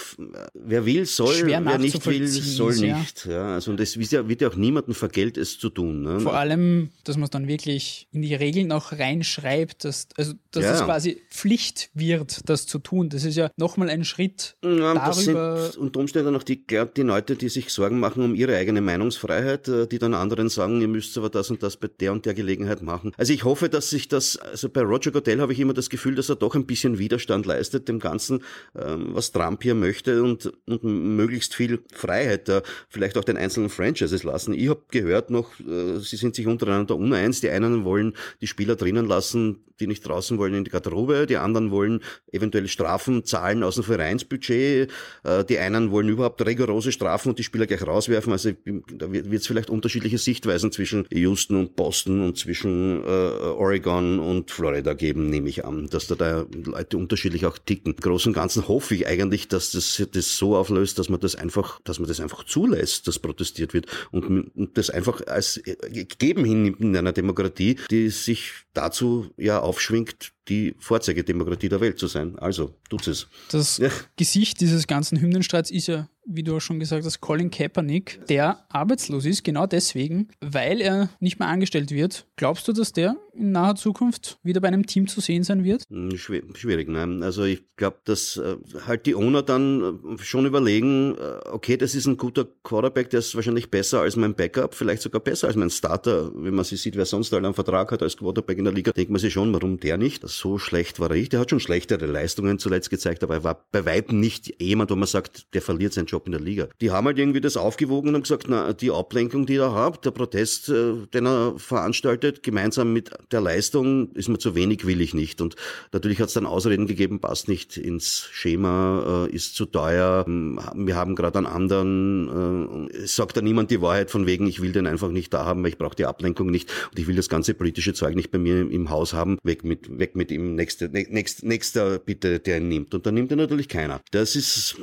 [0.54, 2.98] wer will, soll, schwer wer nicht will, soll ja.
[2.98, 3.26] nicht.
[3.26, 6.02] Ja, also und es wird ja, wird ja auch niemandem vergelt, es zu tun.
[6.02, 6.20] Ne?
[6.22, 10.64] Vor allem, dass man es dann wirklich in die Regeln auch reinschreibt, dass, also, dass
[10.64, 10.74] ja.
[10.74, 13.10] es quasi Pflicht wird, das zu tun.
[13.10, 15.56] Das ist ja nochmal ein Schritt ja, darüber.
[15.56, 18.82] Das sind unter Umständen auch die, die Leute, die sich Sorgen machen um ihre eigene
[18.82, 22.14] Meinungsfreiheit, äh, die dann anderen sagen, ihr müsst müsst aber das und das bei der
[22.14, 23.12] und der Gelegenheit machen.
[23.18, 26.16] Also ich hoffe, dass sich das, also bei Roger Goodell habe ich immer das Gefühl,
[26.16, 28.44] dass er doch ein bisschen Widerstand leistet dem Ganzen,
[28.76, 33.70] ähm, was Trump hier möchte und, und möglichst viel Freiheit da vielleicht auch den einzelnen
[33.70, 34.54] Franchises lassen.
[34.54, 37.42] Ich habe gehört noch, äh, sie sind sich untereinander uneins.
[37.42, 41.38] Die einen wollen die Spieler drinnen lassen, die nicht draußen wollen in die Garderobe, die
[41.38, 44.90] anderen wollen eventuell Strafen zahlen aus dem Vereinsbudget,
[45.24, 48.32] äh, die einen wollen überhaupt rigorose Strafen und die Spieler gleich rauswerfen.
[48.32, 48.52] Also
[48.94, 54.52] da wird es vielleicht unterschiedliche Sichtweisen zwischen Houston und Boston und zwischen äh, Oregon und
[54.52, 57.94] Florida geben, nehme ich an, dass da, da Leute unterschiedlich auch ticken.
[57.94, 61.36] Im Großen und Ganzen hoffe ich eigentlich, dass das, das so auflöst, dass man das
[61.36, 66.46] einfach, dass man das einfach zulässt, dass protestiert wird und, und das einfach als gegeben
[66.46, 72.38] hinnimmt in einer Demokratie, die sich dazu ja aufschwingt, die Vorzeigedemokratie der Welt zu sein.
[72.40, 73.28] Also, tut es.
[73.52, 73.90] Das ja.
[74.16, 78.66] Gesicht dieses ganzen Hymnenstreits ist ja wie du auch schon gesagt hast, Colin Kaepernick, der
[78.70, 82.28] arbeitslos ist, genau deswegen, weil er nicht mehr angestellt wird.
[82.36, 85.84] Glaubst du, dass der in naher Zukunft wieder bei einem Team zu sehen sein wird?
[85.90, 87.24] Hm, schwierig, nein.
[87.24, 91.96] Also ich glaube, dass äh, halt die Owner dann äh, schon überlegen, äh, okay, das
[91.96, 95.56] ist ein guter Quarterback, der ist wahrscheinlich besser als mein Backup, vielleicht sogar besser als
[95.56, 96.32] mein Starter.
[96.36, 99.12] Wenn man sich sieht, wer sonst einen Vertrag hat als Quarterback in der Liga, denkt
[99.12, 100.28] man sich schon, warum der nicht?
[100.28, 101.34] So schlecht war er nicht.
[101.34, 104.96] Der hat schon schlechtere Leistungen zuletzt gezeigt, aber er war bei weitem nicht jemand, wo
[104.96, 106.68] man sagt, der verliert seinen Job in der Liga.
[106.82, 110.12] Die haben halt irgendwie das aufgewogen und gesagt, na, die Ablenkung, die er hat, der
[110.12, 115.42] Protest, den er veranstaltet, gemeinsam mit der Leistung ist mir zu wenig, will ich nicht.
[115.42, 115.56] Und
[115.92, 120.26] natürlich hat es dann Ausreden gegeben, passt nicht ins Schema, äh, ist zu teuer.
[120.28, 124.48] Ähm, wir haben gerade einen anderen, äh, es sagt da niemand die Wahrheit von wegen,
[124.48, 127.08] ich will den einfach nicht da haben, weil ich brauche die Ablenkung nicht und ich
[127.08, 129.38] will das ganze politische Zeug nicht bei mir im Haus haben.
[129.44, 132.94] Weg mit, weg mit ihm, nächster, nächster, nächster bitte, der ihn nimmt.
[132.94, 134.02] Und dann nimmt er natürlich keiner.
[134.12, 134.76] Das ist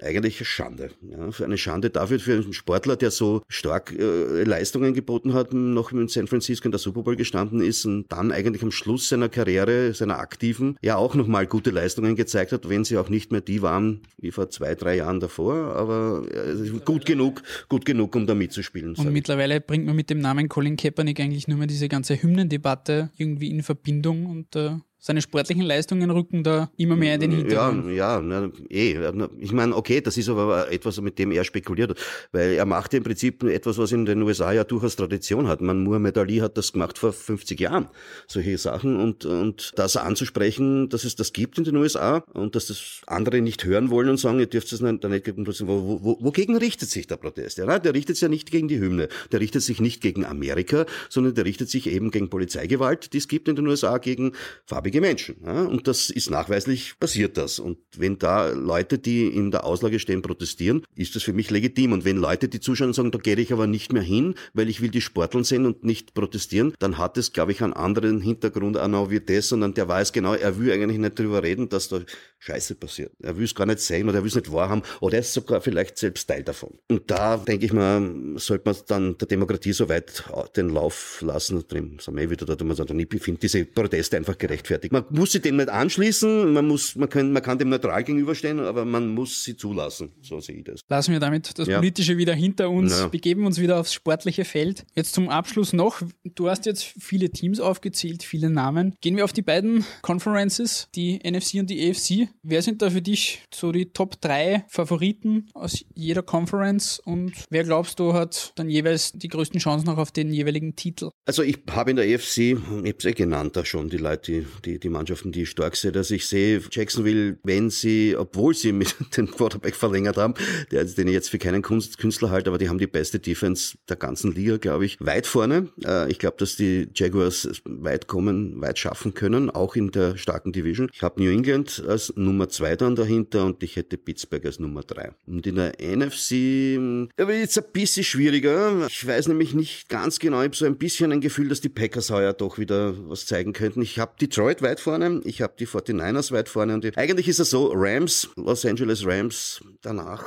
[0.00, 0.90] eigentlich eine Schande.
[1.02, 5.52] Ja, für eine Schande dafür, für einen Sportler, der so stark äh, Leistungen geboten hat,
[5.52, 9.08] noch in San Francisco in der Super Bowl gestanden ist und dann eigentlich am Schluss
[9.08, 13.32] seiner Karriere, seiner aktiven, ja auch nochmal gute Leistungen gezeigt hat, wenn sie auch nicht
[13.32, 18.14] mehr die waren wie vor zwei, drei Jahren davor, aber äh, gut genug, gut genug,
[18.16, 18.94] um da mitzuspielen.
[18.94, 23.10] Und mittlerweile bringt man mit dem Namen Colin Kaepernick eigentlich nur mehr diese ganze Hymnendebatte
[23.16, 27.86] irgendwie in Verbindung und äh, seine sportlichen Leistungen rücken da immer mehr in den Hintergrund.
[27.92, 28.96] Ja, ja, na, eh.
[29.40, 31.98] Ich meine, okay, das ist aber etwas, mit dem er spekuliert,
[32.30, 35.60] weil er macht im Prinzip etwas, was in den USA ja durchaus Tradition hat.
[35.60, 37.88] Man, Muhammad Ali hat das gemacht vor 50 Jahren,
[38.28, 42.68] solche Sachen und, und das anzusprechen, dass es das gibt in den USA und dass
[42.68, 46.56] das andere nicht hören wollen und sagen, ihr dürft es nicht, nicht wo, wo, wogegen
[46.56, 47.58] richtet sich der Protest?
[47.58, 50.86] Ja, der richtet sich ja nicht gegen die Hymne, der richtet sich nicht gegen Amerika,
[51.08, 54.30] sondern der richtet sich eben gegen Polizeigewalt, die es gibt in den USA gegen
[54.64, 55.36] farbige gläubige Menschen.
[55.44, 55.62] Ja?
[55.62, 57.58] Und das ist nachweislich passiert das.
[57.58, 61.92] Und wenn da Leute, die in der Auslage stehen, protestieren, ist das für mich legitim.
[61.92, 64.68] Und wenn Leute, die zuschauen und sagen, da gehe ich aber nicht mehr hin, weil
[64.68, 68.20] ich will die Sporteln sehen und nicht protestieren, dann hat es, glaube ich, einen anderen
[68.20, 71.68] Hintergrund auch noch wie das, sondern der weiß genau, er will eigentlich nicht darüber reden,
[71.68, 72.00] dass da
[72.38, 73.12] Scheiße passiert.
[73.22, 75.32] Er will es gar nicht sehen oder er will es nicht wahrhaben oder er ist
[75.32, 76.78] sogar vielleicht selbst Teil davon.
[76.88, 80.24] Und da denke ich mal, sollte man dann der Demokratie so weit
[80.56, 81.64] den Lauf lassen.
[81.68, 82.76] Drin sind wir wieder da, wo man
[83.12, 84.92] ich finde diese Proteste einfach gerechtfertigt fertig.
[84.92, 88.60] Man muss sich dem nicht anschließen, man muss, man kann, man kann dem neutral gegenüberstehen,
[88.60, 90.12] aber man muss sie zulassen.
[90.20, 90.80] So sehe ich das.
[90.88, 91.78] Lassen wir damit das ja.
[91.78, 93.08] Politische wieder hinter uns, ja.
[93.08, 94.84] begeben uns wieder aufs sportliche Feld.
[94.94, 96.02] Jetzt zum Abschluss noch,
[96.34, 98.94] du hast jetzt viele Teams aufgezählt, viele Namen.
[99.00, 102.28] Gehen wir auf die beiden Conferences, die NFC und die AFC.
[102.42, 107.64] Wer sind da für dich so die Top 3 Favoriten aus jeder Conference und wer
[107.64, 111.10] glaubst du hat dann jeweils die größten Chancen noch auf den jeweiligen Titel?
[111.24, 114.32] Also ich habe in der AFC, ich habe es eh genannt da schon, die Leute,
[114.32, 115.96] die, die die, die Mannschaften, die stark sind.
[115.96, 120.34] Also ich sehe Jacksonville, wenn sie, obwohl sie mit dem Quarterback verlängert haben,
[120.70, 123.96] der, den ich jetzt für keinen Künstler halte, aber die haben die beste Defense der
[123.96, 125.68] ganzen Liga, glaube ich, weit vorne.
[125.84, 130.52] Äh, ich glaube, dass die Jaguars weit kommen, weit schaffen können, auch in der starken
[130.52, 130.88] Division.
[130.92, 134.82] Ich habe New England als Nummer zwei dann dahinter und ich hätte Pittsburgh als Nummer
[134.82, 135.12] drei.
[135.26, 138.86] Und in der NFC, da wird jetzt ein bisschen schwieriger.
[138.88, 141.68] Ich weiß nämlich nicht ganz genau, ich habe so ein bisschen ein Gefühl, dass die
[141.68, 143.82] Packers heuer doch wieder was zeigen könnten.
[143.82, 147.50] Ich habe Detroit weit vorne, ich habe die 49ers weit vorne und eigentlich ist es
[147.50, 150.24] so, Rams, Los Angeles Rams, danach,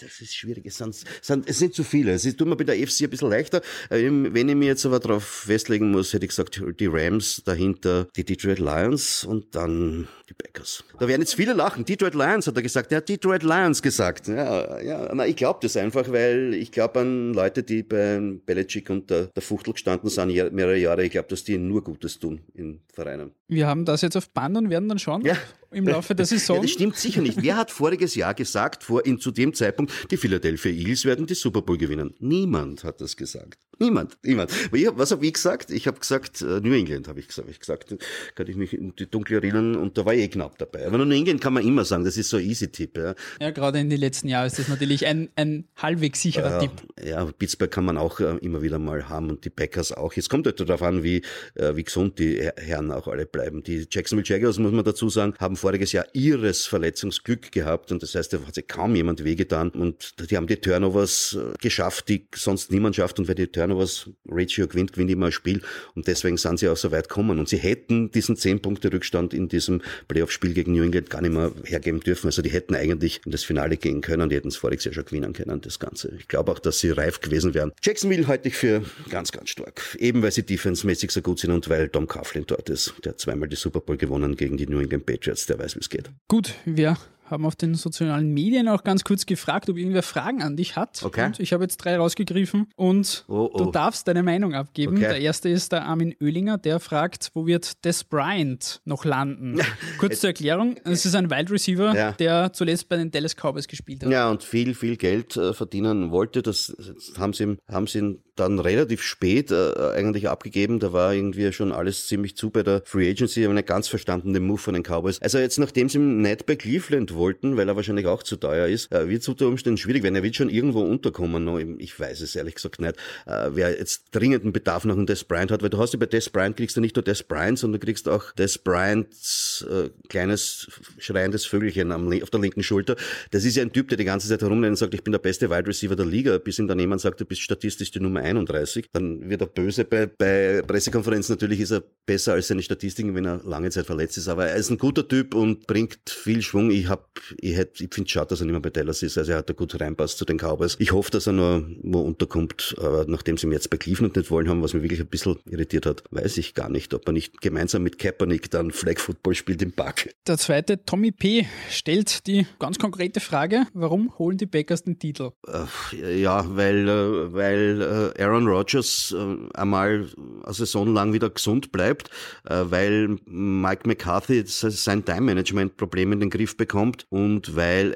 [0.00, 2.12] das ist schwierig, es sind, es sind zu viele.
[2.12, 3.62] Es tut mir bei der FC ein bisschen leichter.
[3.90, 8.06] Ähm, wenn ich mir jetzt aber darauf festlegen muss, hätte ich gesagt, die Rams, dahinter
[8.16, 10.84] die Detroit Lions und dann die Packers.
[10.98, 11.84] Da werden jetzt viele lachen.
[11.84, 12.90] Detroit Lions hat er gesagt.
[12.92, 14.28] Er hat Detroit Lions gesagt.
[14.28, 18.90] Ja, ja, na, ich glaube das einfach, weil ich glaube an Leute, die bei Belichick
[18.90, 21.04] und der, der Fuchtel gestanden sind mehrere Jahre.
[21.04, 23.32] Ich glaube, dass die nur Gutes tun in Vereinen.
[23.48, 25.36] Wir haben das jetzt auf Band und werden dann schauen ja.
[25.70, 26.56] im Laufe der Saison.
[26.56, 27.40] Ja, das stimmt sicher nicht.
[27.42, 31.34] Wer hat voriges Jahr gesagt, vor in, zu dem Zeitpunkt, die Philadelphia Eagles werden die
[31.34, 32.14] Super Bowl gewinnen?
[32.18, 33.60] Niemand hat das gesagt.
[33.78, 34.50] Niemand, niemand.
[34.72, 35.70] was habe ich gesagt?
[35.70, 37.50] Ich habe gesagt, äh, New England habe ich gesagt.
[37.50, 37.94] Ich gesagt,
[38.34, 40.86] kann ich mich in die Dunkle erinnern und da war ich eh knapp dabei.
[40.86, 42.96] Aber New England kann man immer sagen, das ist so ein easy Tipp.
[42.96, 46.60] Ja, ja gerade in den letzten Jahren ist das natürlich ein, ein halbwegs sicherer äh,
[46.60, 46.72] Tipp.
[47.04, 50.14] Ja, Pittsburgh kann man auch äh, immer wieder mal haben und die Packers auch.
[50.14, 51.20] Jetzt kommt halt darauf an, wie,
[51.54, 53.62] äh, wie gesund die Herren auch alle bleiben.
[53.62, 58.14] Die Jacksonville Jaguars, muss man dazu sagen, haben voriges Jahr ihres Verletzungsglück gehabt und das
[58.14, 62.26] heißt, da hat sich kaum jemand wehgetan und die haben die Turnovers äh, geschafft, die
[62.34, 65.60] sonst niemand schafft und wer die Turnovers Ratio gewinnt, gewinnt immer ein Spiel.
[65.94, 67.38] Und deswegen sind sie auch so weit gekommen.
[67.38, 71.32] Und sie hätten diesen 10 Punkte Rückstand in diesem Playoff-Spiel gegen New England gar nicht
[71.32, 72.26] mehr hergeben dürfen.
[72.26, 74.28] Also die hätten eigentlich in das Finale gehen können.
[74.28, 76.12] Die hätten es voriges Jahr schon gewinnen können, das Ganze.
[76.18, 77.72] Ich glaube auch, dass sie reif gewesen wären.
[77.82, 79.96] Jacksonville halte ich für ganz, ganz stark.
[79.98, 82.94] Eben weil sie defensemäßig so gut sind und weil Tom Coughlin dort ist.
[83.04, 85.46] Der zweimal die Super Bowl gewonnen gegen die New England Patriots.
[85.46, 86.10] Der weiß, wie es geht.
[86.28, 90.56] Gut, wir haben auf den sozialen Medien auch ganz kurz gefragt, ob irgendwer Fragen an
[90.56, 91.02] dich hat.
[91.02, 91.26] Okay.
[91.26, 93.58] Und ich habe jetzt drei rausgegriffen und oh, oh.
[93.58, 94.98] du darfst deine Meinung abgeben.
[94.98, 95.08] Okay.
[95.08, 99.58] Der erste ist der Armin Oehlinger, der fragt, wo wird Des Bryant noch landen?
[99.98, 102.12] Kurz zur Erklärung, es ist ein Wide Receiver, ja.
[102.12, 104.12] der zuletzt bei den Dallas Cowboys gespielt hat.
[104.12, 106.42] Ja, und viel, viel Geld äh, verdienen wollte.
[106.42, 106.76] Das
[107.18, 110.78] haben sie, haben sie dann relativ spät äh, eigentlich abgegeben.
[110.78, 113.40] Da war irgendwie schon alles ziemlich zu bei der Free Agency.
[113.40, 115.20] Ich habe nicht ganz verstanden, den Move von den Cowboys.
[115.20, 118.66] Also jetzt, nachdem sie ihn nicht bei Cleveland wollten, weil er wahrscheinlich auch zu teuer
[118.66, 120.16] ist, äh, wird es unter Umständen schwierig werden.
[120.16, 121.80] Er wird schon irgendwo unterkommen.
[121.80, 122.96] Ich weiß es ehrlich gesagt nicht.
[123.26, 126.06] Äh, wer jetzt dringenden Bedarf nach einem Des Bryant hat, weil du hast ja bei
[126.06, 129.90] Des Bryant kriegst du nicht nur Des Bryant, sondern du kriegst auch Des Bryants äh,
[130.08, 130.68] kleines
[130.98, 132.96] schreiendes Vögelchen am, auf der linken Schulter.
[133.30, 135.18] Das ist ja ein Typ, der die ganze Zeit herumrennt und sagt, ich bin der
[135.18, 138.22] beste Wide Receiver der Liga, bis ihm dann jemand sagt, du bist statistisch die Nummer
[138.26, 138.86] 31.
[138.92, 141.34] Dann wird er böse bei, bei Pressekonferenzen.
[141.34, 144.28] Natürlich ist er besser als seine Statistiken, wenn er lange Zeit verletzt ist.
[144.28, 146.70] Aber er ist ein guter Typ und bringt viel Schwung.
[146.70, 147.08] Ich hab,
[147.40, 149.18] ich ich finde es schade, dass er nicht mehr bei Dallas ist.
[149.18, 150.76] Also er hat da gut reinpasst zu den Cowboys.
[150.78, 152.76] Ich hoffe, dass er nur wo unterkommt.
[152.78, 155.36] Aber nachdem sie ihn jetzt bei Cleveland nicht wollen haben, was mich wirklich ein bisschen
[155.46, 159.34] irritiert hat, weiß ich gar nicht, ob er nicht gemeinsam mit Kaepernick dann Flag Football
[159.34, 160.10] spielt im Park.
[160.26, 165.30] Der zweite, Tommy P., stellt die ganz konkrete Frage, warum holen die Packers den Titel?
[165.46, 169.14] Äh, ja, weil, äh, weil äh, Aaron Rodgers
[169.54, 170.08] einmal
[170.44, 172.10] eine Saison lang wieder gesund bleibt,
[172.44, 177.94] weil Mike McCarthy sein Time-Management-Problem in den Griff bekommt und weil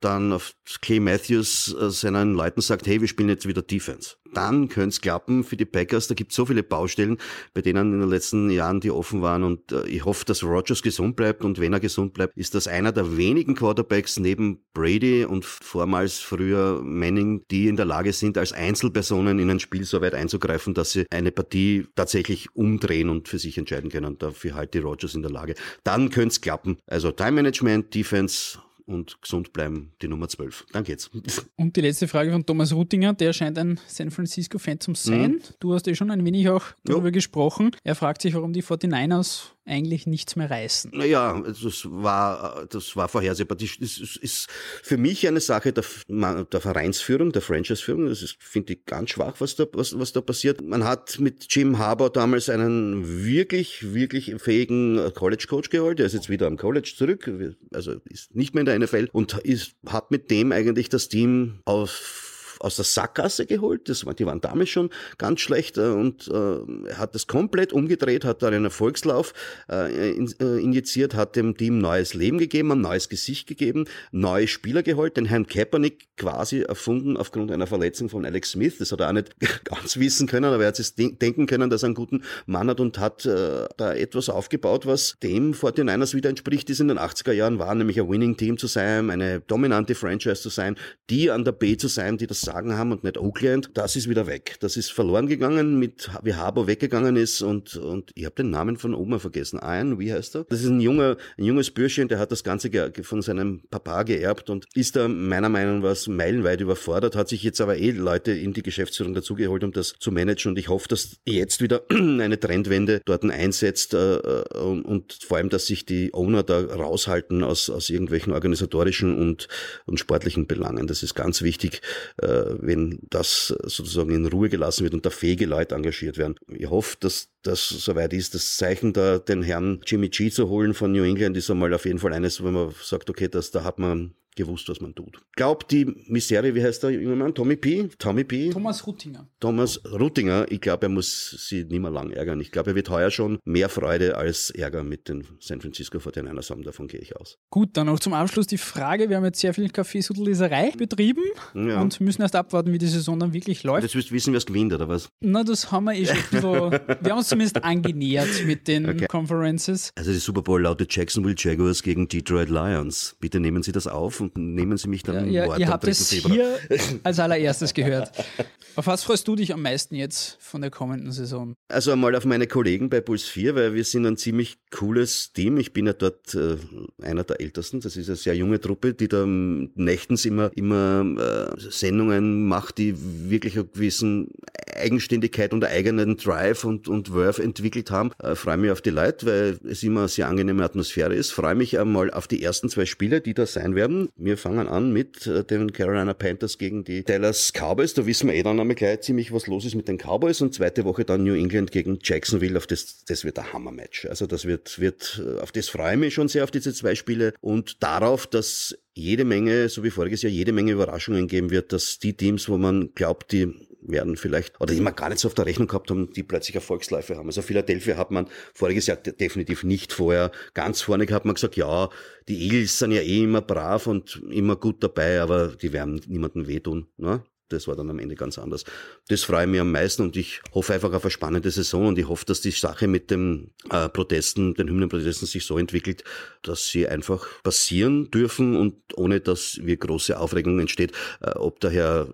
[0.00, 4.16] dann auf Clay Matthews äh, seinen Leuten sagt, hey, wir spielen jetzt wieder Defense.
[4.34, 6.08] Dann könnte es klappen für die Packers.
[6.08, 7.16] Da gibt es so viele Baustellen,
[7.54, 9.44] bei denen in den letzten Jahren die offen waren.
[9.44, 11.44] Und äh, ich hoffe, dass Rogers gesund bleibt.
[11.44, 16.18] Und wenn er gesund bleibt, ist das einer der wenigen Quarterbacks neben Brady und vormals
[16.18, 20.74] früher Manning, die in der Lage sind, als Einzelpersonen in ein Spiel so weit einzugreifen,
[20.74, 24.18] dass sie eine Partie tatsächlich umdrehen und für sich entscheiden können.
[24.18, 25.54] Dafür halt die Rogers in der Lage.
[25.84, 26.76] Dann könnte es klappen.
[26.86, 30.66] Also Time Management, Defense, und gesund bleiben, die Nummer 12.
[30.72, 31.10] Dann geht's.
[31.56, 35.32] Und die letzte Frage von Thomas Rutinger, der scheint ein San Francisco-Fan zu sein.
[35.32, 35.40] Mhm.
[35.60, 37.12] Du hast eh schon ein wenig auch darüber jo.
[37.12, 37.70] gesprochen.
[37.82, 40.92] Er fragt sich, warum die 49ers eigentlich nichts mehr reißen.
[40.94, 43.58] Naja, das war, das war vorhersehbar.
[43.58, 44.48] Das ist,
[44.82, 48.06] für mich eine Sache der, der Vereinsführung, der Franchise-Führung.
[48.06, 50.62] Das finde ich, ganz schwach, was da, was, was da passiert.
[50.62, 55.98] Man hat mit Jim Harbour damals einen wirklich, wirklich fähigen College-Coach geholt.
[55.98, 57.30] Der ist jetzt wieder am College zurück,
[57.72, 61.60] also ist nicht mehr in der NFL und ist, hat mit dem eigentlich das Team
[61.64, 62.25] auf
[62.60, 63.88] aus der Sackgasse geholt.
[63.88, 68.42] Das, die waren damals schon ganz schlecht äh, und äh, hat das komplett umgedreht, hat
[68.42, 69.32] da einen Erfolgslauf
[69.70, 74.48] äh, in, äh, injiziert, hat dem Team neues Leben gegeben, ein neues Gesicht gegeben, neue
[74.48, 78.78] Spieler geholt, den Herrn Kaepernick quasi erfunden aufgrund einer Verletzung von Alex Smith.
[78.78, 81.82] Das hat er auch nicht ganz wissen können, aber er hat sich denken können, dass
[81.82, 86.30] er einen guten Mann hat und hat äh, da etwas aufgebaut, was dem 49ers wieder
[86.30, 89.94] entspricht, die es in den 80er Jahren war, nämlich ein Winning-Team zu sein, eine dominante
[89.94, 90.76] Franchise zu sein,
[91.10, 94.08] die an der B zu sein, die das Sagen haben und nicht Oakland, das ist
[94.08, 94.56] wieder weg.
[94.60, 98.76] Das ist verloren gegangen, mit wie Harbour weggegangen ist und, und ich habe den Namen
[98.76, 99.58] von Oma vergessen.
[99.62, 100.44] Ian, wie heißt er?
[100.44, 102.70] Das ist ein junger, ein junges Bürschchen, der hat das Ganze
[103.02, 107.60] von seinem Papa geerbt und ist da meiner Meinung nach meilenweit überfordert, hat sich jetzt
[107.60, 111.18] aber eh Leute in die Geschäftsführung dazugeholt, um das zu managen und ich hoffe, dass
[111.24, 116.14] jetzt wieder eine Trendwende dort einsetzt äh, äh, und, und vor allem, dass sich die
[116.14, 119.48] Owner da raushalten aus, aus irgendwelchen organisatorischen und,
[119.84, 120.86] und sportlichen Belangen.
[120.86, 121.80] Das ist ganz wichtig,
[122.18, 126.36] äh, wenn das sozusagen in Ruhe gelassen wird und da fähige Leute engagiert werden.
[126.48, 128.34] Ich hoffe, dass das soweit ist.
[128.34, 131.84] Das Zeichen da, den Herrn Jimmy G zu holen von New England, ist einmal auf
[131.84, 135.20] jeden Fall eines, wenn man sagt, okay, das, da hat man gewusst, was man tut.
[135.34, 137.34] Glaubt die Misere, wie heißt der junge Mann?
[137.34, 137.88] Tommy P?
[137.98, 138.50] Tommy P?
[138.50, 139.28] Thomas Ruttinger.
[139.40, 140.46] Thomas Ruttinger.
[140.50, 142.40] Ich glaube, er muss sie nicht mehr lang ärgern.
[142.40, 146.50] Ich glaube, er wird heuer schon mehr Freude als Ärger mit den San Francisco 49ers
[146.50, 146.62] haben.
[146.62, 147.38] Davon gehe ich aus.
[147.50, 149.08] Gut, dann noch zum Abschluss die Frage.
[149.08, 151.22] Wir haben jetzt sehr viel Kaffeesudleserei betrieben
[151.54, 151.80] ja.
[151.80, 153.82] und müssen erst abwarten, wie die Saison dann wirklich läuft.
[153.82, 155.08] Jetzt willst du wissen, wer es gewinnt, oder was?
[155.20, 159.06] Na, das haben wir eh schon so, wir haben uns zumindest angenähert mit den okay.
[159.06, 159.90] Conferences.
[159.96, 163.16] Also die Super Bowl lautet Jacksonville Jaguars gegen Detroit Lions.
[163.20, 166.10] Bitte nehmen Sie das auf und nehmen Sie mich dann ja, ja, Ihr habt es
[166.10, 166.58] hier
[167.02, 168.12] als allererstes gehört.
[168.76, 171.54] Auf was freust du dich am meisten jetzt von der kommenden Saison?
[171.68, 175.56] Also einmal auf meine Kollegen bei Puls 4, weil wir sind ein ziemlich cooles Team.
[175.56, 176.58] Ich bin ja dort äh,
[177.02, 177.80] einer der Ältesten.
[177.80, 182.94] Das ist eine sehr junge Truppe, die da nächtens immer, immer äh, Sendungen macht, die
[183.30, 184.28] wirklich eine gewissen
[184.74, 188.10] Eigenständigkeit und eigenen Drive und, und Worth entwickelt haben.
[188.18, 191.30] Äh, freue mich auf die Leute, weil es immer eine sehr angenehme Atmosphäre ist.
[191.30, 194.10] Freue mich einmal auf die ersten zwei Spiele, die da sein werden.
[194.18, 197.92] Wir fangen an mit äh, den Carolina Panthers gegen die Dallas Cowboys.
[197.92, 200.40] Da wissen wir eh dann einmal gleich ziemlich, was los ist mit den Cowboys.
[200.40, 202.56] Und zweite Woche dann New England gegen Jacksonville.
[202.56, 204.06] Auf das, das wird ein Hammermatch.
[204.06, 206.94] Also das wird, wird, äh, auf das freue ich mich schon sehr, auf diese zwei
[206.94, 207.34] Spiele.
[207.42, 211.98] Und darauf, dass jede Menge, so wie voriges Jahr, jede Menge Überraschungen geben wird, dass
[211.98, 213.52] die Teams, wo man glaubt, die
[213.88, 216.54] werden vielleicht, oder die man gar nicht so auf der Rechnung gehabt haben, die plötzlich
[216.54, 217.26] Erfolgsläufe haben.
[217.26, 221.26] Also Philadelphia hat man voriges Jahr definitiv nicht vorher ganz vorne gehabt.
[221.26, 221.88] Man gesagt, ja,
[222.28, 226.48] die Eagles sind ja eh immer brav und immer gut dabei, aber die werden niemandem
[226.48, 226.86] wehtun.
[226.96, 227.22] Ne?
[227.48, 228.64] Das war dann am Ende ganz anders.
[229.08, 231.98] Das freue ich mich am meisten und ich hoffe einfach auf eine spannende Saison und
[231.98, 236.02] ich hoffe, dass die Sache mit den äh, Protesten, den Hymnenprotesten sich so entwickelt,
[236.42, 240.92] dass sie einfach passieren dürfen und ohne dass wir große Aufregung entsteht.
[241.20, 242.08] Äh, ob der Herr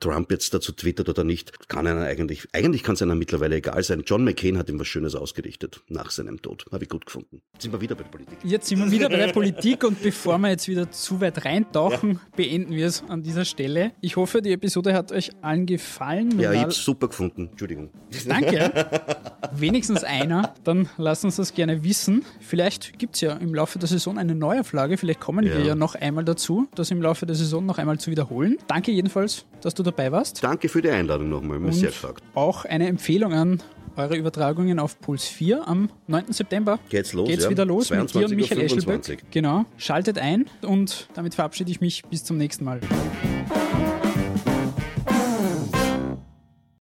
[0.00, 3.82] Trump jetzt dazu twittert oder nicht, kann einer eigentlich, eigentlich kann es einer mittlerweile egal
[3.82, 4.02] sein.
[4.06, 6.66] John McCain hat ihm was Schönes ausgerichtet nach seinem Tod.
[6.70, 7.40] Habe ich gut gefunden.
[7.54, 8.38] Jetzt sind wir wieder bei der Politik.
[8.44, 12.12] Jetzt sind wir wieder bei der Politik und bevor wir jetzt wieder zu weit reintauchen,
[12.12, 12.20] ja.
[12.36, 13.92] beenden wir es an dieser Stelle.
[14.00, 16.38] Ich hoffe, die Episode hat euch allen gefallen.
[16.38, 17.48] Ja, ich habe es super gefunden.
[17.50, 17.90] Entschuldigung.
[18.26, 18.86] Danke.
[19.52, 20.54] Wenigstens einer.
[20.64, 22.24] Dann lasst uns das gerne wissen.
[22.40, 24.96] Vielleicht gibt es ja im Laufe der Saison eine Neuauflage.
[24.96, 25.56] Vielleicht kommen ja.
[25.56, 28.58] wir ja noch einmal dazu, das im Laufe der Saison noch einmal zu wiederholen.
[28.66, 30.42] Danke jedenfalls, dass du dabei warst.
[30.42, 31.58] Danke für die Einladung nochmal.
[31.58, 32.22] Mir sehr gefragt.
[32.34, 33.62] Auch eine Empfehlung an
[33.96, 36.32] eure Übertragungen auf Puls 4 am 9.
[36.32, 36.78] September.
[36.88, 37.50] Geht's los, Geht's ja.
[37.50, 39.30] wieder los mit dir und Michael Eschelböck.
[39.30, 39.64] Genau.
[39.76, 42.80] Schaltet ein und damit verabschiede ich mich bis zum nächsten Mal.